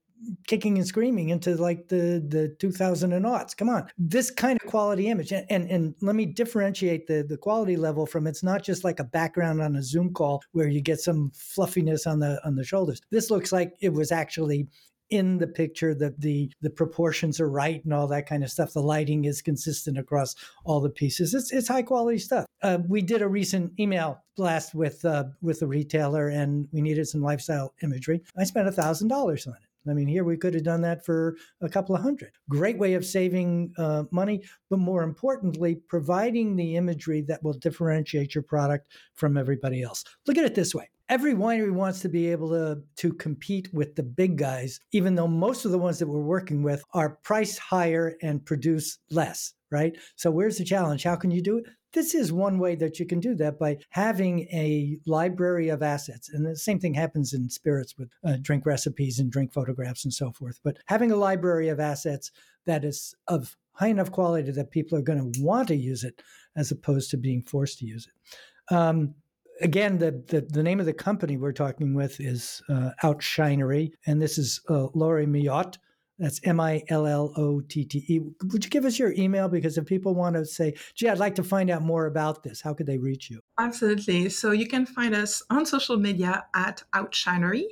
kicking 0.48 0.78
and 0.78 0.88
screaming 0.88 1.30
into 1.30 1.56
like 1.56 1.88
the 1.88 2.24
the 2.28 2.56
2000 2.60 3.14
and 3.14 3.26
aughts. 3.26 3.56
Come 3.56 3.70
on, 3.70 3.90
this 3.98 4.32
kind 4.32 4.60
of 4.62 4.70
quality 4.70 5.08
image, 5.08 5.32
and, 5.32 5.46
and 5.50 5.70
and 5.70 5.96
let 6.02 6.16
me 6.16 6.26
differentiate 6.26 7.08
the 7.08 7.24
the 7.24 7.38
quality 7.38 7.76
level 7.76 8.06
from 8.06 8.28
it's 8.28 8.44
not 8.44 8.64
just 8.64 8.84
like 8.84 9.00
a 9.00 9.04
background 9.04 9.62
on 9.62 9.76
a 9.76 9.84
Zoom 9.84 10.14
call 10.14 10.42
where 10.52 10.68
you 10.68 10.82
get 10.82 11.00
some 11.00 11.32
fluffiness 11.34 12.08
on 12.08 12.20
the 12.20 12.40
on 12.46 12.56
the 12.56 12.64
shoulders. 12.64 13.02
This 13.12 13.32
looks 13.32 13.52
like 13.52 13.74
it 13.82 13.94
was 13.94 14.12
actually 14.12 14.68
in 15.10 15.40
the 15.40 15.48
picture 15.48 15.96
that 15.96 16.20
the 16.22 16.52
the 16.62 16.70
proportions 16.70 17.40
are 17.40 17.50
right 17.50 17.84
and 17.84 17.94
all 17.94 18.08
that 18.08 18.28
kind 18.28 18.44
of 18.44 18.52
stuff. 18.52 18.74
The 18.74 18.82
lighting 18.82 19.26
is 19.26 19.42
consistent 19.42 19.98
across 19.98 20.36
all 20.66 20.80
the 20.80 20.90
pieces. 20.90 21.34
It's 21.34 21.52
it's 21.52 21.68
high 21.68 21.82
quality 21.82 22.20
stuff. 22.20 22.46
Uh, 22.62 22.80
we 22.88 23.02
did 23.02 23.22
a 23.22 23.28
recent 23.28 23.72
email 23.80 24.24
blast 24.36 24.76
with 24.76 25.04
uh, 25.06 25.26
with 25.42 25.62
a 25.62 25.68
retailer 25.68 26.30
and 26.30 26.68
we 26.72 26.82
needed 26.82 27.08
some 27.08 27.22
lifestyle 27.22 27.74
imagery. 27.82 28.22
I 28.38 28.44
spent 28.44 28.68
a 28.68 28.72
thousand 28.72 29.08
dollars 29.08 29.48
on 29.48 29.54
it 29.54 29.69
I 29.88 29.94
mean, 29.94 30.08
here 30.08 30.24
we 30.24 30.38
could 30.38 30.54
have 30.54 30.64
done 30.64 30.82
that 30.82 31.06
for 31.06 31.36
a 31.62 31.70
couple 31.70 31.96
of 31.96 32.02
hundred. 32.02 32.32
Great 32.50 32.78
way 32.78 32.94
of 32.94 33.06
saving 33.06 33.74
uh, 33.78 34.04
money, 34.12 34.44
but 34.70 34.80
more 34.80 35.04
importantly, 35.04 35.76
providing 35.88 36.56
the 36.56 36.76
imagery 36.76 37.22
that 37.22 37.44
will 37.44 37.54
differentiate 37.54 38.36
your 38.36 38.44
product 38.44 38.92
from 39.16 39.38
everybody 39.38 39.82
else. 39.82 40.04
Look 40.28 40.38
at 40.38 40.46
it 40.46 40.56
this 40.56 40.76
way. 40.76 40.90
Every 41.08 41.34
winery 41.34 41.72
wants 41.72 42.02
to 42.02 42.10
be 42.10 42.32
able 42.32 42.50
to, 42.50 42.82
to 42.98 43.14
compete 43.14 43.74
with 43.74 43.96
the 43.96 44.04
big 44.04 44.38
guys, 44.38 44.80
even 44.92 45.16
though 45.16 45.28
most 45.28 45.66
of 45.66 45.72
the 45.72 45.80
ones 45.80 45.98
that 45.98 46.08
we're 46.08 46.20
working 46.20 46.62
with 46.62 46.84
are 46.94 47.18
priced 47.24 47.58
higher 47.58 48.16
and 48.22 48.46
produce 48.46 49.00
less, 49.10 49.54
right? 49.72 49.98
So, 50.16 50.32
where's 50.32 50.58
the 50.58 50.66
challenge? 50.66 51.04
How 51.04 51.16
can 51.16 51.32
you 51.32 51.42
do 51.42 51.58
it? 51.58 51.66
This 51.94 52.14
is 52.14 52.32
one 52.32 52.60
way 52.60 52.76
that 52.76 53.00
you 53.00 53.06
can 53.06 53.20
do 53.20 53.34
that 53.36 53.58
by 53.58 53.78
having 53.90 54.42
a 54.52 55.00
library 55.08 55.70
of 55.70 55.82
assets. 55.82 56.30
And 56.30 56.46
the 56.46 56.56
same 56.56 56.80
thing 56.80 56.94
happens 56.94 57.34
in 57.34 57.50
spirits 57.50 57.98
with 57.98 58.10
uh, 58.24 58.38
drink 58.42 58.66
recipes 58.66 59.18
and 59.18 59.32
drink 59.32 59.52
photographs 59.52 60.06
and 60.06 60.14
so 60.14 60.32
forth. 60.32 60.60
But 60.64 60.78
having 60.86 61.12
a 61.12 61.16
library 61.16 61.70
of 61.70 61.80
assets 61.80 62.32
that 62.66 62.84
is 62.84 63.16
of 63.28 63.58
high 63.74 63.88
enough 63.88 64.12
quality 64.12 64.52
that 64.52 64.72
people 64.72 64.98
are 64.98 65.02
going 65.02 65.32
to 65.32 65.42
want 65.42 65.70
to 65.70 65.76
use 65.76 66.04
it 66.04 66.22
as 66.56 66.70
opposed 66.70 67.10
to 67.10 67.18
being 67.18 67.42
forced 67.42 67.80
to 67.80 67.86
use 67.86 68.08
it. 68.08 68.76
Um, 68.76 69.16
again, 69.62 69.98
the, 69.98 70.24
the, 70.28 70.42
the 70.42 70.64
name 70.64 70.80
of 70.80 70.86
the 70.86 70.94
company 70.94 71.38
we're 71.38 71.54
talking 71.54 71.94
with 71.94 72.20
is 72.20 72.62
uh, 72.70 72.92
Outshinery, 73.04 73.92
and 74.06 74.22
this 74.22 74.38
is 74.38 74.62
uh, 74.70 74.88
Laurie 74.94 75.26
Millotte. 75.26 75.78
That's 76.20 76.40
M 76.44 76.60
I 76.60 76.84
L 76.90 77.08
L 77.08 77.34
O 77.38 77.62
T 77.62 77.86
T 77.86 78.04
E. 78.08 78.20
Would 78.52 78.66
you 78.66 78.70
give 78.70 78.86
us 78.86 79.00
your 79.00 79.14
email? 79.14 79.48
Because 79.48 79.78
if 79.78 79.86
people 79.86 80.14
want 80.14 80.36
to 80.36 80.46
say, 80.46 80.76
gee, 80.94 81.08
I'd 81.08 81.18
like 81.18 81.36
to 81.36 81.44
find 81.44 81.70
out 81.70 81.82
more 81.82 82.06
about 82.06 82.44
this, 82.44 82.62
how 82.62 82.74
could 82.74 82.88
they 82.88 82.98
reach 82.98 83.30
you? 83.30 83.40
Absolutely. 83.58 84.30
So 84.30 84.52
you 84.52 84.68
can 84.68 84.86
find 84.86 85.16
us 85.16 85.42
on 85.50 85.66
social 85.66 85.98
media 85.98 86.46
at 86.54 86.84
Outshinery. 86.94 87.64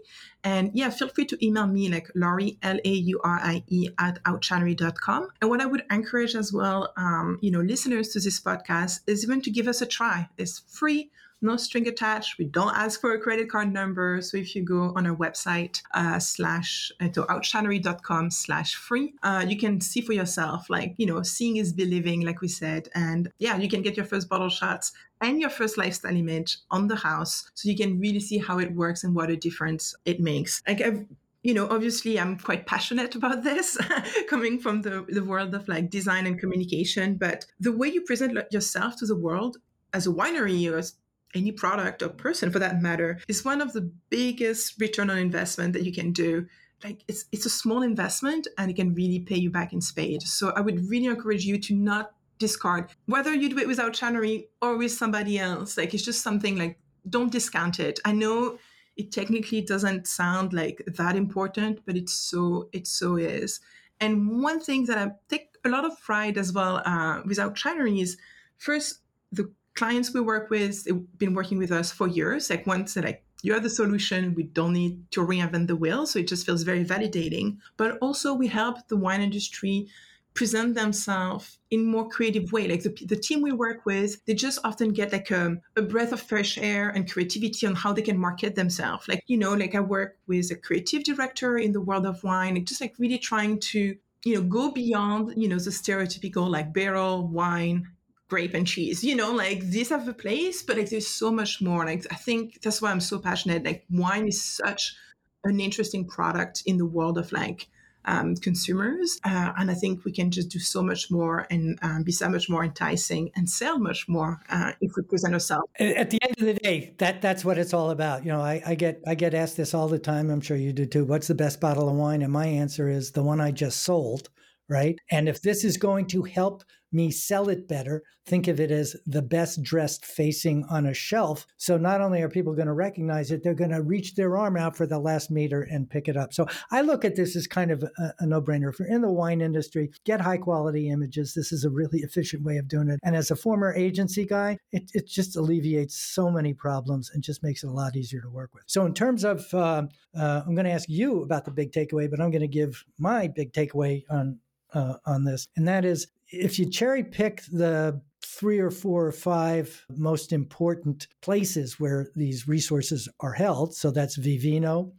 And 0.43 0.71
yeah, 0.73 0.89
feel 0.89 1.09
free 1.09 1.25
to 1.25 1.45
email 1.45 1.67
me 1.67 1.89
like 1.89 2.07
Laurie, 2.15 2.57
L 2.63 2.79
A 2.85 2.89
U 2.89 3.19
R 3.23 3.39
I 3.43 3.63
E, 3.67 3.89
at 3.99 4.23
outshinery.com. 4.23 5.27
And 5.41 5.49
what 5.49 5.61
I 5.61 5.65
would 5.65 5.83
encourage 5.91 6.35
as 6.35 6.53
well, 6.53 6.93
um, 6.95 7.37
you 7.41 7.51
know, 7.51 7.59
listeners 7.59 8.09
to 8.09 8.21
this 8.21 8.39
podcast 8.39 9.01
is 9.07 9.23
even 9.23 9.41
to 9.41 9.51
give 9.51 9.67
us 9.67 9.81
a 9.81 9.85
try. 9.85 10.29
It's 10.37 10.59
free 10.69 11.11
no 11.41 11.57
string 11.57 11.87
attached. 11.87 12.37
We 12.37 12.45
don't 12.45 12.75
ask 12.75 12.99
for 12.99 13.13
a 13.13 13.19
credit 13.19 13.49
card 13.49 13.71
number. 13.71 14.21
So 14.21 14.37
if 14.37 14.55
you 14.55 14.63
go 14.63 14.93
on 14.95 15.05
our 15.05 15.15
website, 15.15 15.81
uh, 15.93 16.19
slash, 16.19 16.91
uh, 16.99 17.09
to 17.09 17.23
outshinery.com 17.23 18.31
slash 18.31 18.75
free, 18.75 19.13
uh, 19.23 19.45
you 19.47 19.57
can 19.57 19.79
see 19.81 20.01
for 20.01 20.13
yourself, 20.13 20.69
like, 20.69 20.95
you 20.97 21.05
know, 21.05 21.21
seeing 21.21 21.57
is 21.57 21.73
believing, 21.73 22.21
like 22.21 22.41
we 22.41 22.47
said. 22.47 22.89
And 22.95 23.31
yeah, 23.39 23.57
you 23.57 23.69
can 23.69 23.81
get 23.81 23.95
your 23.95 24.05
first 24.05 24.29
bottle 24.29 24.49
shots 24.49 24.93
and 25.21 25.39
your 25.39 25.49
first 25.49 25.77
lifestyle 25.77 26.15
image 26.15 26.57
on 26.71 26.87
the 26.87 26.95
house. 26.95 27.49
So 27.53 27.69
you 27.69 27.77
can 27.77 27.99
really 27.99 28.19
see 28.19 28.37
how 28.37 28.59
it 28.59 28.73
works 28.73 29.03
and 29.03 29.15
what 29.15 29.29
a 29.29 29.35
difference 29.35 29.95
it 30.05 30.19
makes. 30.19 30.61
Like 30.67 30.81
I've, 30.81 31.05
you 31.43 31.53
know, 31.53 31.67
obviously 31.69 32.19
I'm 32.19 32.37
quite 32.37 32.65
passionate 32.65 33.15
about 33.15 33.43
this 33.43 33.77
coming 34.29 34.59
from 34.59 34.81
the, 34.81 35.05
the 35.07 35.23
world 35.23 35.53
of 35.53 35.67
like 35.67 35.89
design 35.89 36.25
and 36.27 36.39
communication, 36.39 37.15
but 37.15 37.45
the 37.59 37.71
way 37.71 37.87
you 37.87 38.01
present 38.01 38.37
yourself 38.51 38.97
to 38.97 39.05
the 39.05 39.15
world 39.15 39.57
as 39.93 40.07
a 40.07 40.11
winery 40.11 40.69
or 40.71 40.77
as 40.77 40.95
any 41.35 41.51
product 41.51 42.01
or 42.01 42.09
person 42.09 42.51
for 42.51 42.59
that 42.59 42.81
matter 42.81 43.19
is 43.27 43.45
one 43.45 43.61
of 43.61 43.73
the 43.73 43.91
biggest 44.09 44.79
return 44.79 45.09
on 45.09 45.17
investment 45.17 45.73
that 45.73 45.83
you 45.83 45.93
can 45.93 46.11
do. 46.11 46.47
Like 46.83 47.03
it's 47.07 47.25
it's 47.31 47.45
a 47.45 47.49
small 47.49 47.81
investment 47.81 48.47
and 48.57 48.69
it 48.69 48.75
can 48.75 48.93
really 48.93 49.19
pay 49.19 49.35
you 49.37 49.49
back 49.49 49.73
in 49.73 49.81
spades. 49.81 50.31
So 50.31 50.51
i 50.55 50.61
would 50.61 50.89
really 50.89 51.07
encourage 51.07 51.43
you 51.43 51.57
to 51.59 51.75
not 51.75 52.11
discard 52.39 52.91
whether 53.07 53.33
you 53.33 53.49
do 53.49 53.57
it 53.57 53.67
without 53.67 53.93
Outshinery 53.93 54.47
or 54.61 54.77
with 54.77 54.91
somebody 54.91 55.39
else. 55.39 55.77
Like 55.77 55.93
it's 55.93 56.03
just 56.03 56.21
something 56.21 56.55
like 56.57 56.77
don't 57.09 57.31
discount 57.31 57.79
it. 57.79 57.99
I 58.05 58.11
know 58.11 58.59
it 58.95 59.11
technically 59.11 59.61
doesn't 59.61 60.07
sound 60.07 60.53
like 60.53 60.83
that 60.87 61.15
important 61.15 61.81
but 61.85 61.97
it's 61.97 62.13
so 62.13 62.69
it 62.73 62.87
so 62.87 63.15
is. 63.15 63.59
And 63.99 64.41
one 64.43 64.59
thing 64.59 64.85
that 64.85 64.97
i 64.97 65.11
take 65.29 65.47
a 65.65 65.69
lot 65.69 65.85
of 65.85 65.99
pride 65.99 66.37
as 66.37 66.53
well 66.53 66.81
uh, 66.85 67.21
with 67.25 67.37
Outshinery 67.37 68.01
is 68.01 68.17
first 68.57 68.99
the 69.31 69.51
clients 69.77 70.13
we 70.13 70.19
work 70.19 70.49
with, 70.49 70.83
they've 70.83 71.17
been 71.17 71.33
working 71.33 71.57
with 71.57 71.71
us 71.71 71.91
for 71.91 72.07
years. 72.07 72.49
Like 72.49 72.67
once 72.67 72.95
they're 72.95 73.03
like, 73.03 73.23
you 73.43 73.53
have 73.53 73.63
the 73.63 73.69
solution. 73.69 74.33
We 74.33 74.43
don't 74.43 74.73
need 74.73 75.11
to 75.11 75.21
reinvent 75.21 75.67
the 75.67 75.75
wheel. 75.75 76.07
So 76.07 76.19
it 76.19 76.27
just 76.27 76.45
feels 76.45 76.63
very 76.63 76.83
validating. 76.83 77.57
But 77.77 77.97
also 77.99 78.33
we 78.33 78.47
help 78.47 78.87
the 78.87 78.97
wine 78.97 79.21
industry 79.21 79.87
present 80.33 80.75
themselves 80.75 81.59
in 81.71 81.85
more 81.85 82.07
creative 82.09 82.51
way. 82.51 82.67
Like 82.67 82.83
the, 82.83 82.93
the 83.05 83.15
team 83.15 83.41
we 83.41 83.51
work 83.51 83.85
with, 83.85 84.23
they 84.25 84.33
just 84.33 84.59
often 84.63 84.89
get 84.91 85.11
like 85.11 85.31
a, 85.31 85.45
um, 85.45 85.61
a 85.75 85.81
breath 85.81 86.11
of 86.11 86.21
fresh 86.21 86.57
air 86.57 86.89
and 86.89 87.11
creativity 87.11 87.65
on 87.67 87.75
how 87.75 87.93
they 87.93 88.01
can 88.01 88.17
market 88.17 88.55
themselves. 88.55 89.07
Like, 89.07 89.23
you 89.27 89.37
know, 89.37 89.53
like 89.53 89.75
I 89.75 89.79
work 89.79 90.17
with 90.27 90.51
a 90.51 90.55
creative 90.55 91.03
director 91.03 91.57
in 91.57 91.71
the 91.71 91.81
world 91.81 92.05
of 92.05 92.23
wine, 92.23 92.63
just 92.65 92.81
like 92.81 92.95
really 92.99 93.17
trying 93.19 93.59
to, 93.71 93.95
you 94.25 94.35
know, 94.35 94.41
go 94.41 94.71
beyond, 94.71 95.33
you 95.41 95.47
know, 95.47 95.59
the 95.59 95.69
stereotypical 95.69 96.49
like 96.49 96.73
barrel 96.73 97.27
wine 97.27 97.87
grape 98.29 98.53
and 98.53 98.67
cheese 98.67 99.03
you 99.03 99.15
know 99.15 99.31
like 99.31 99.61
these 99.61 99.89
have 99.89 100.07
a 100.07 100.13
place 100.13 100.61
but 100.61 100.77
like 100.77 100.89
there's 100.89 101.07
so 101.07 101.31
much 101.31 101.61
more 101.61 101.85
like 101.85 102.05
i 102.11 102.15
think 102.15 102.61
that's 102.61 102.81
why 102.81 102.91
i'm 102.91 102.99
so 102.99 103.19
passionate 103.19 103.63
like 103.63 103.85
wine 103.89 104.27
is 104.27 104.43
such 104.43 104.95
an 105.43 105.59
interesting 105.59 106.05
product 106.05 106.63
in 106.65 106.77
the 106.77 106.85
world 106.85 107.17
of 107.17 107.31
like 107.31 107.67
um, 108.03 108.35
consumers 108.35 109.19
uh, 109.25 109.51
and 109.57 109.69
i 109.69 109.73
think 109.73 110.05
we 110.05 110.11
can 110.13 110.31
just 110.31 110.49
do 110.49 110.59
so 110.59 110.81
much 110.81 111.11
more 111.11 111.45
and 111.51 111.77
um, 111.81 112.03
be 112.03 112.11
so 112.11 112.29
much 112.29 112.49
more 112.49 112.63
enticing 112.63 113.29
and 113.35 113.49
sell 113.49 113.77
much 113.79 114.07
more 114.07 114.39
uh, 114.49 114.71
if 114.79 114.93
we 114.95 115.03
present 115.03 115.33
ourselves. 115.33 115.67
At 115.77 116.09
the 116.09 116.19
end 116.21 116.35
of 116.37 116.45
the 116.45 116.53
day 116.53 116.93
that 116.99 117.21
that's 117.21 117.43
what 117.43 117.57
it's 117.57 117.73
all 117.73 117.91
about 117.91 118.23
you 118.25 118.31
know 118.31 118.39
I, 118.39 118.61
I 118.65 118.75
get 118.75 119.01
i 119.05 119.13
get 119.13 119.33
asked 119.33 119.57
this 119.57 119.73
all 119.73 119.89
the 119.89 119.99
time 119.99 120.29
i'm 120.29 120.39
sure 120.39 120.55
you 120.55 120.71
do 120.71 120.85
too 120.85 121.03
what's 121.03 121.27
the 121.27 121.35
best 121.35 121.59
bottle 121.59 121.89
of 121.89 121.95
wine? 121.95 122.21
And 122.21 122.31
my 122.31 122.45
answer 122.45 122.87
is 122.89 123.11
the 123.11 123.23
one 123.23 123.41
i 123.41 123.51
just 123.51 123.83
sold 123.83 124.29
right? 124.69 124.99
And 125.11 125.29
if 125.29 125.41
this 125.41 125.63
is 125.63 125.77
going 125.77 126.07
to 126.07 126.23
help 126.23 126.63
me 126.91 127.11
sell 127.11 127.49
it 127.49 127.67
better. 127.67 128.03
Think 128.25 128.47
of 128.47 128.59
it 128.59 128.71
as 128.71 128.95
the 129.05 129.21
best 129.21 129.63
dressed 129.63 130.05
facing 130.05 130.65
on 130.69 130.85
a 130.85 130.93
shelf. 130.93 131.45
So 131.57 131.77
not 131.77 132.01
only 132.01 132.21
are 132.21 132.29
people 132.29 132.53
going 132.53 132.67
to 132.67 132.73
recognize 132.73 133.31
it, 133.31 133.43
they're 133.43 133.53
going 133.53 133.71
to 133.71 133.81
reach 133.81 134.15
their 134.15 134.37
arm 134.37 134.57
out 134.57 134.75
for 134.75 134.85
the 134.85 134.99
last 134.99 135.31
meter 135.31 135.61
and 135.61 135.89
pick 135.89 136.07
it 136.07 136.17
up. 136.17 136.33
So 136.33 136.45
I 136.71 136.81
look 136.81 137.05
at 137.05 137.15
this 137.15 137.35
as 137.35 137.47
kind 137.47 137.71
of 137.71 137.83
a, 137.83 138.13
a 138.19 138.25
no 138.25 138.41
brainer. 138.41 138.69
If 138.69 138.79
you're 138.79 138.89
in 138.89 139.01
the 139.01 139.11
wine 139.11 139.41
industry, 139.41 139.91
get 140.05 140.21
high 140.21 140.37
quality 140.37 140.89
images. 140.89 141.33
This 141.33 141.51
is 141.51 141.63
a 141.63 141.69
really 141.69 141.99
efficient 141.99 142.43
way 142.43 142.57
of 142.57 142.67
doing 142.67 142.89
it. 142.89 142.99
And 143.03 143.15
as 143.15 143.31
a 143.31 143.35
former 143.35 143.73
agency 143.73 144.25
guy, 144.25 144.57
it, 144.71 144.91
it 144.93 145.07
just 145.07 145.35
alleviates 145.35 145.95
so 145.95 146.29
many 146.29 146.53
problems 146.53 147.09
and 147.13 147.23
just 147.23 147.43
makes 147.43 147.63
it 147.63 147.67
a 147.67 147.71
lot 147.71 147.95
easier 147.95 148.21
to 148.21 148.29
work 148.29 148.53
with. 148.53 148.63
So 148.67 148.85
in 148.85 148.93
terms 148.93 149.23
of, 149.23 149.45
uh, 149.53 149.83
uh, 150.17 150.41
I'm 150.45 150.55
going 150.55 150.65
to 150.65 150.71
ask 150.71 150.89
you 150.89 151.23
about 151.23 151.45
the 151.45 151.51
big 151.51 151.71
takeaway, 151.71 152.09
but 152.09 152.19
I'm 152.19 152.31
going 152.31 152.41
to 152.41 152.47
give 152.47 152.83
my 152.97 153.27
big 153.27 153.53
takeaway 153.53 154.03
on 154.09 154.39
uh, 154.73 154.95
on 155.05 155.23
this, 155.23 155.47
and 155.55 155.67
that 155.67 155.85
is 155.85 156.07
if 156.29 156.59
you 156.59 156.69
cherry 156.69 157.03
pick 157.03 157.43
the 157.51 158.01
three 158.23 158.59
or 158.59 158.69
four 158.69 159.07
or 159.07 159.11
five 159.11 159.85
most 159.89 160.33
important 160.33 161.07
places 161.21 161.79
where 161.79 162.07
these 162.15 162.47
resources 162.47 163.07
are 163.19 163.33
held, 163.33 163.73
so 163.73 163.89
that's 163.89 164.17
Vivino, 164.17 164.91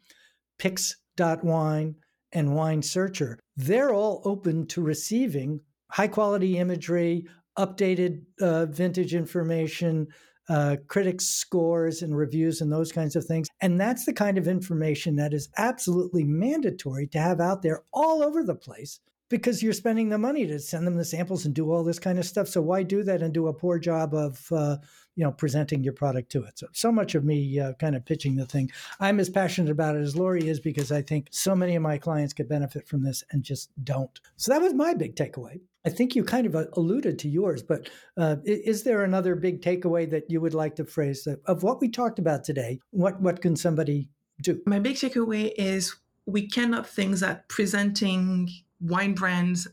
Pix.wine, 0.58 1.94
and 2.32 2.54
Wine 2.54 2.82
Searcher, 2.82 3.38
they're 3.56 3.92
all 3.92 4.22
open 4.24 4.66
to 4.68 4.82
receiving 4.82 5.60
high 5.90 6.08
quality 6.08 6.58
imagery, 6.58 7.26
updated 7.58 8.22
uh, 8.40 8.66
vintage 8.66 9.14
information, 9.14 10.06
uh, 10.48 10.76
critics' 10.86 11.26
scores 11.26 12.02
and 12.02 12.16
reviews 12.16 12.60
and 12.60 12.72
those 12.72 12.92
kinds 12.92 13.16
of 13.16 13.24
things. 13.24 13.48
And 13.60 13.80
that's 13.80 14.04
the 14.04 14.12
kind 14.12 14.38
of 14.38 14.48
information 14.48 15.16
that 15.16 15.34
is 15.34 15.48
absolutely 15.58 16.24
mandatory 16.24 17.06
to 17.08 17.18
have 17.18 17.40
out 17.40 17.62
there 17.62 17.82
all 17.92 18.22
over 18.22 18.42
the 18.42 18.54
place 18.54 19.00
because 19.28 19.62
you're 19.62 19.72
spending 19.72 20.08
the 20.08 20.18
money 20.18 20.46
to 20.46 20.58
send 20.58 20.86
them 20.86 20.96
the 20.96 21.04
samples 21.04 21.44
and 21.44 21.54
do 21.54 21.70
all 21.70 21.84
this 21.84 21.98
kind 21.98 22.18
of 22.18 22.24
stuff. 22.24 22.48
So 22.48 22.62
why 22.62 22.82
do 22.82 23.02
that 23.04 23.22
and 23.22 23.32
do 23.32 23.48
a 23.48 23.52
poor 23.52 23.78
job 23.78 24.14
of 24.14 24.50
uh, 24.52 24.78
you 25.16 25.24
know 25.24 25.32
presenting 25.32 25.84
your 25.84 25.92
product 25.92 26.30
to 26.32 26.44
it? 26.44 26.58
So 26.58 26.68
so 26.72 26.92
much 26.92 27.14
of 27.14 27.24
me 27.24 27.58
uh, 27.58 27.74
kind 27.74 27.96
of 27.96 28.04
pitching 28.04 28.36
the 28.36 28.46
thing. 28.46 28.70
I'm 29.00 29.20
as 29.20 29.30
passionate 29.30 29.70
about 29.70 29.96
it 29.96 30.02
as 30.02 30.16
Laurie 30.16 30.48
is 30.48 30.60
because 30.60 30.90
I 30.90 31.02
think 31.02 31.28
so 31.30 31.54
many 31.54 31.76
of 31.76 31.82
my 31.82 31.98
clients 31.98 32.34
could 32.34 32.48
benefit 32.48 32.88
from 32.88 33.02
this 33.02 33.24
and 33.30 33.42
just 33.42 33.70
don't. 33.84 34.18
So 34.36 34.52
that 34.52 34.62
was 34.62 34.74
my 34.74 34.94
big 34.94 35.16
takeaway. 35.16 35.60
I 35.86 35.90
think 35.90 36.14
you 36.14 36.24
kind 36.24 36.46
of 36.46 36.54
uh, 36.54 36.64
alluded 36.74 37.18
to 37.20 37.28
yours, 37.28 37.62
but 37.62 37.88
uh, 38.16 38.36
is 38.44 38.82
there 38.82 39.04
another 39.04 39.34
big 39.34 39.62
takeaway 39.62 40.10
that 40.10 40.30
you 40.30 40.40
would 40.40 40.54
like 40.54 40.76
to 40.76 40.84
phrase 40.84 41.26
of 41.46 41.62
what 41.62 41.80
we 41.80 41.88
talked 41.88 42.18
about 42.18 42.44
today? 42.44 42.80
What 42.90 43.20
what 43.20 43.40
can 43.40 43.56
somebody 43.56 44.08
do? 44.42 44.60
My 44.66 44.78
big 44.78 44.96
takeaway 44.96 45.52
is 45.56 45.96
we 46.26 46.46
cannot 46.46 46.86
think 46.86 47.16
that 47.18 47.48
presenting 47.48 48.50
wine 48.80 49.14
brands, 49.14 49.68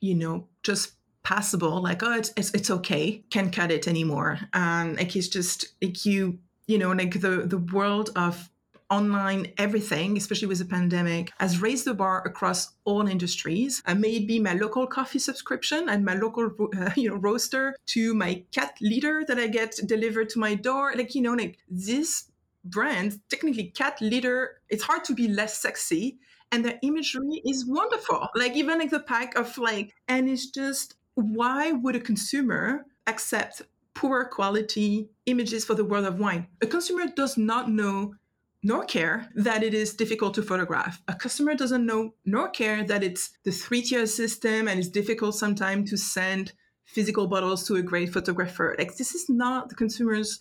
you 0.00 0.14
know, 0.14 0.46
just 0.62 0.92
passable, 1.22 1.82
like, 1.82 2.02
oh, 2.02 2.14
it's, 2.14 2.32
it's, 2.36 2.52
it's 2.54 2.70
okay, 2.70 3.22
can't 3.30 3.52
cut 3.52 3.70
it 3.70 3.86
anymore. 3.86 4.38
Um, 4.52 4.96
like 4.96 5.14
it's 5.14 5.28
just 5.28 5.66
like 5.82 6.06
you, 6.06 6.38
you 6.66 6.78
know, 6.78 6.92
like 6.92 7.20
the, 7.20 7.44
the 7.46 7.58
world 7.58 8.10
of 8.16 8.50
online 8.90 9.52
everything, 9.58 10.16
especially 10.16 10.48
with 10.48 10.58
the 10.58 10.64
pandemic, 10.64 11.32
has 11.38 11.60
raised 11.60 11.84
the 11.84 11.94
bar 11.94 12.22
across 12.26 12.72
all 12.84 13.06
industries. 13.06 13.82
And 13.86 14.00
may 14.00 14.16
it 14.16 14.26
be 14.26 14.38
my 14.38 14.54
local 14.54 14.86
coffee 14.86 15.18
subscription 15.18 15.88
and 15.88 16.04
my 16.04 16.14
local, 16.14 16.50
uh, 16.78 16.90
you 16.96 17.10
know, 17.10 17.16
roaster 17.16 17.76
to 17.86 18.14
my 18.14 18.42
cat 18.52 18.76
litter 18.80 19.24
that 19.26 19.38
I 19.38 19.48
get 19.48 19.78
delivered 19.86 20.30
to 20.30 20.38
my 20.38 20.54
door. 20.54 20.94
Like, 20.96 21.14
you 21.14 21.22
know, 21.22 21.34
like 21.34 21.58
this 21.68 22.30
brand, 22.64 23.20
technically 23.28 23.64
cat 23.64 24.00
litter, 24.00 24.60
it's 24.68 24.82
hard 24.82 25.04
to 25.04 25.14
be 25.14 25.28
less 25.28 25.58
sexy 25.58 26.18
and 26.52 26.64
the 26.64 26.78
imagery 26.82 27.42
is 27.44 27.66
wonderful. 27.66 28.28
Like 28.34 28.56
even 28.56 28.78
like 28.78 28.90
the 28.90 29.00
pack 29.00 29.36
of 29.36 29.56
like, 29.58 29.94
and 30.08 30.28
it's 30.28 30.50
just 30.50 30.94
why 31.14 31.72
would 31.72 31.96
a 31.96 32.00
consumer 32.00 32.86
accept 33.06 33.62
poor 33.94 34.24
quality 34.24 35.08
images 35.26 35.64
for 35.64 35.74
the 35.74 35.84
world 35.84 36.06
of 36.06 36.18
wine? 36.18 36.46
A 36.62 36.66
consumer 36.66 37.06
does 37.14 37.36
not 37.36 37.70
know 37.70 38.14
nor 38.62 38.84
care 38.84 39.28
that 39.34 39.62
it 39.62 39.72
is 39.72 39.94
difficult 39.94 40.34
to 40.34 40.42
photograph. 40.42 41.00
A 41.06 41.14
customer 41.14 41.54
doesn't 41.54 41.86
know 41.86 42.14
nor 42.24 42.48
care 42.48 42.84
that 42.84 43.04
it's 43.04 43.30
the 43.44 43.52
three 43.52 43.82
tier 43.82 44.06
system 44.06 44.66
and 44.66 44.78
it's 44.78 44.88
difficult 44.88 45.34
sometimes 45.36 45.90
to 45.90 45.96
send 45.96 46.52
physical 46.84 47.26
bottles 47.26 47.66
to 47.66 47.76
a 47.76 47.82
great 47.82 48.12
photographer. 48.12 48.74
Like 48.78 48.96
this 48.96 49.14
is 49.14 49.28
not 49.28 49.68
the 49.68 49.74
consumer's 49.74 50.40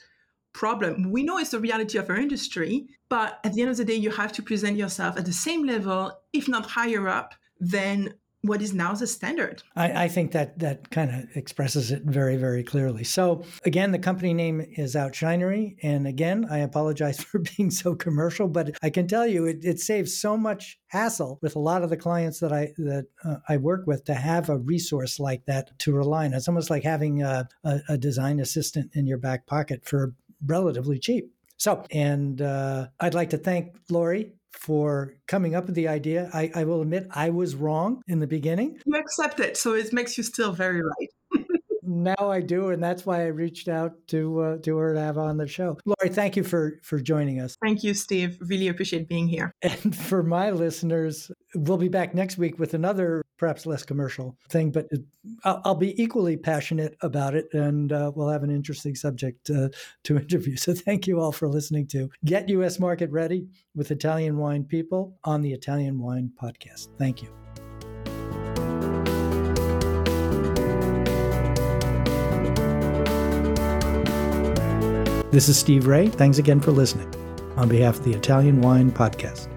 problem. 0.58 1.12
We 1.12 1.22
know 1.22 1.38
it's 1.38 1.52
the 1.52 1.60
reality 1.60 2.00
of 2.00 2.10
our 2.10 2.17
industry, 2.17 2.88
but 3.10 3.39
at 3.43 3.54
the 3.54 3.62
end 3.62 3.70
of 3.70 3.78
the 3.78 3.86
day, 3.86 3.93
you 3.93 4.10
have 4.10 4.32
to 4.34 4.41
present 4.41 4.76
yourself 4.76 5.15
at 5.15 5.26
the 5.26 5.32
same 5.32 5.67
level, 5.67 6.12
if 6.34 6.48
not 6.48 6.65
higher 6.65 7.08
up, 7.08 7.36
than 7.60 8.15
what 8.41 8.62
is 8.62 8.74
now 8.74 8.93
the 8.93 9.06
standard. 9.06 9.62
I, 9.76 10.06
I 10.06 10.08
think 10.08 10.32
that 10.32 10.58
that 10.60 10.89
kind 10.89 11.12
of 11.12 11.36
expresses 11.36 11.91
it 11.91 12.04
very, 12.06 12.38
very 12.38 12.63
clearly. 12.63 13.04
So 13.04 13.43
again, 13.65 13.91
the 13.91 14.00
company 14.00 14.34
name 14.34 14.65
is 14.78 14.96
Outshinery, 14.96 15.76
and 15.84 16.08
again, 16.08 16.48
I 16.50 16.60
apologize 16.60 17.22
for 17.24 17.39
being 17.39 17.70
so 17.70 17.93
commercial, 17.93 18.48
but 18.48 18.78
I 18.82 18.89
can 18.89 19.08
tell 19.08 19.28
you 19.28 19.46
it, 19.46 19.60
it 19.63 19.80
saves 19.80 20.20
so 20.20 20.38
much 20.38 20.80
hassle 20.88 21.38
with 21.41 21.56
a 21.56 21.60
lot 21.60 21.84
of 21.84 21.89
the 21.89 21.98
clients 21.98 22.39
that 22.39 22.54
I 22.54 22.74
that 22.78 23.06
uh, 23.24 23.36
I 23.48 23.58
work 23.58 23.86
with 23.86 24.06
to 24.06 24.15
have 24.15 24.50
a 24.50 24.58
resource 24.58 25.20
like 25.20 25.46
that 25.46 25.78
to 25.80 25.93
rely 25.93 26.26
on. 26.26 26.34
It's 26.34 26.48
almost 26.48 26.70
like 26.70 26.84
having 26.84 27.22
a, 27.22 27.48
a, 27.63 27.80
a 27.89 27.98
design 27.98 28.39
assistant 28.39 28.91
in 28.96 29.06
your 29.06 29.20
back 29.20 29.46
pocket 29.46 29.86
for 29.86 30.13
relatively 30.45 31.00
cheap. 31.00 31.32
So, 31.58 31.84
and 31.91 32.41
uh, 32.41 32.88
I'd 33.00 33.15
like 33.15 33.32
to 33.32 33.38
thank 33.38 33.76
Laurie 33.89 34.34
for 34.52 35.13
coming 35.28 35.56
up 35.56 35.65
with 35.65 35.76
the 35.76 35.88
idea. 35.88 36.30
I, 36.34 36.52
I 36.54 36.63
will 36.65 36.82
admit 36.82 37.08
I 37.12 37.30
was 37.30 37.56
wrong 37.56 38.02
in 38.08 38.19
the 38.19 38.28
beginning. 38.28 38.80
You 38.86 38.95
accept 38.95 39.39
it, 39.39 39.58
so 39.58 39.73
it 39.73 39.91
makes 39.93 40.17
you 40.17 40.23
still 40.23 40.52
very 40.52 40.82
right 40.82 41.10
now 41.88 42.15
I 42.19 42.41
do, 42.41 42.69
and 42.69 42.84
that's 42.84 43.06
why 43.06 43.23
I 43.23 43.28
reached 43.28 43.67
out 43.67 43.93
to 44.08 44.39
uh, 44.41 44.58
to 44.60 44.78
her 44.78 44.93
to 44.93 45.00
have 45.00 45.17
on 45.17 45.38
the 45.38 45.47
show. 45.47 45.78
Laurie, 45.86 46.13
thank 46.13 46.36
you 46.36 46.43
for 46.43 46.80
for 46.84 47.00
joining 47.00 47.39
us. 47.39 47.58
Thank 47.63 47.84
you, 47.84 47.93
Steve. 47.93 48.38
Really 48.41 48.67
appreciate 48.67 49.08
being 49.08 49.28
here. 49.28 49.52
And 49.67 49.95
for 49.95 50.23
my 50.23 50.52
listeners, 50.52 51.30
we'll 51.54 51.78
be 51.78 51.89
back 51.89 52.15
next 52.15 52.38
week 52.38 52.58
with 52.58 52.73
another 52.73 53.23
perhaps 53.38 53.65
less 53.65 53.84
commercial 53.84 54.36
thing, 54.50 54.71
but 54.71 54.88
I'll, 55.43 55.62
I'll 55.63 55.76
be 55.76 56.02
equally 56.02 56.38
passionate 56.38 56.95
about 57.02 57.36
it, 57.36 57.47
and 57.54 57.91
uh, 57.91 58.12
we'll 58.15 58.30
have 58.30 58.43
an 58.43 58.50
interesting 58.50 58.95
subject 58.95 59.50
uh, 59.50 59.69
to 60.06 60.17
interview. 60.19 60.56
So 60.56 60.73
thank 60.73 61.08
you 61.08 61.19
all 61.19 61.32
for 61.32 61.47
listening 61.47 61.88
to 61.88 62.10
Get 62.26 62.50
U.S. 62.50 62.80
Market 62.80 63.12
Ready 63.12 63.47
with 63.76 63.91
Italian 63.91 64.38
Wine 64.38 64.63
People 64.63 65.17
on 65.23 65.41
the 65.41 65.54
Italian 65.54 66.00
Wine 66.00 66.32
Podcast. 66.41 66.88
Thank 66.97 67.21
you. 67.21 67.47
This 75.38 75.50
is 75.50 75.60
Steve 75.60 75.86
Raye. 75.86 76.08
Thanks 76.08 76.39
again 76.39 76.60
for 76.60 76.71
listening 76.71 77.13
on 77.58 77.69
behalf 77.69 78.00
of 78.00 78.04
the 78.04 78.12
Italian 78.12 78.60
Wine 78.60 78.89
Podcast. 78.89 79.57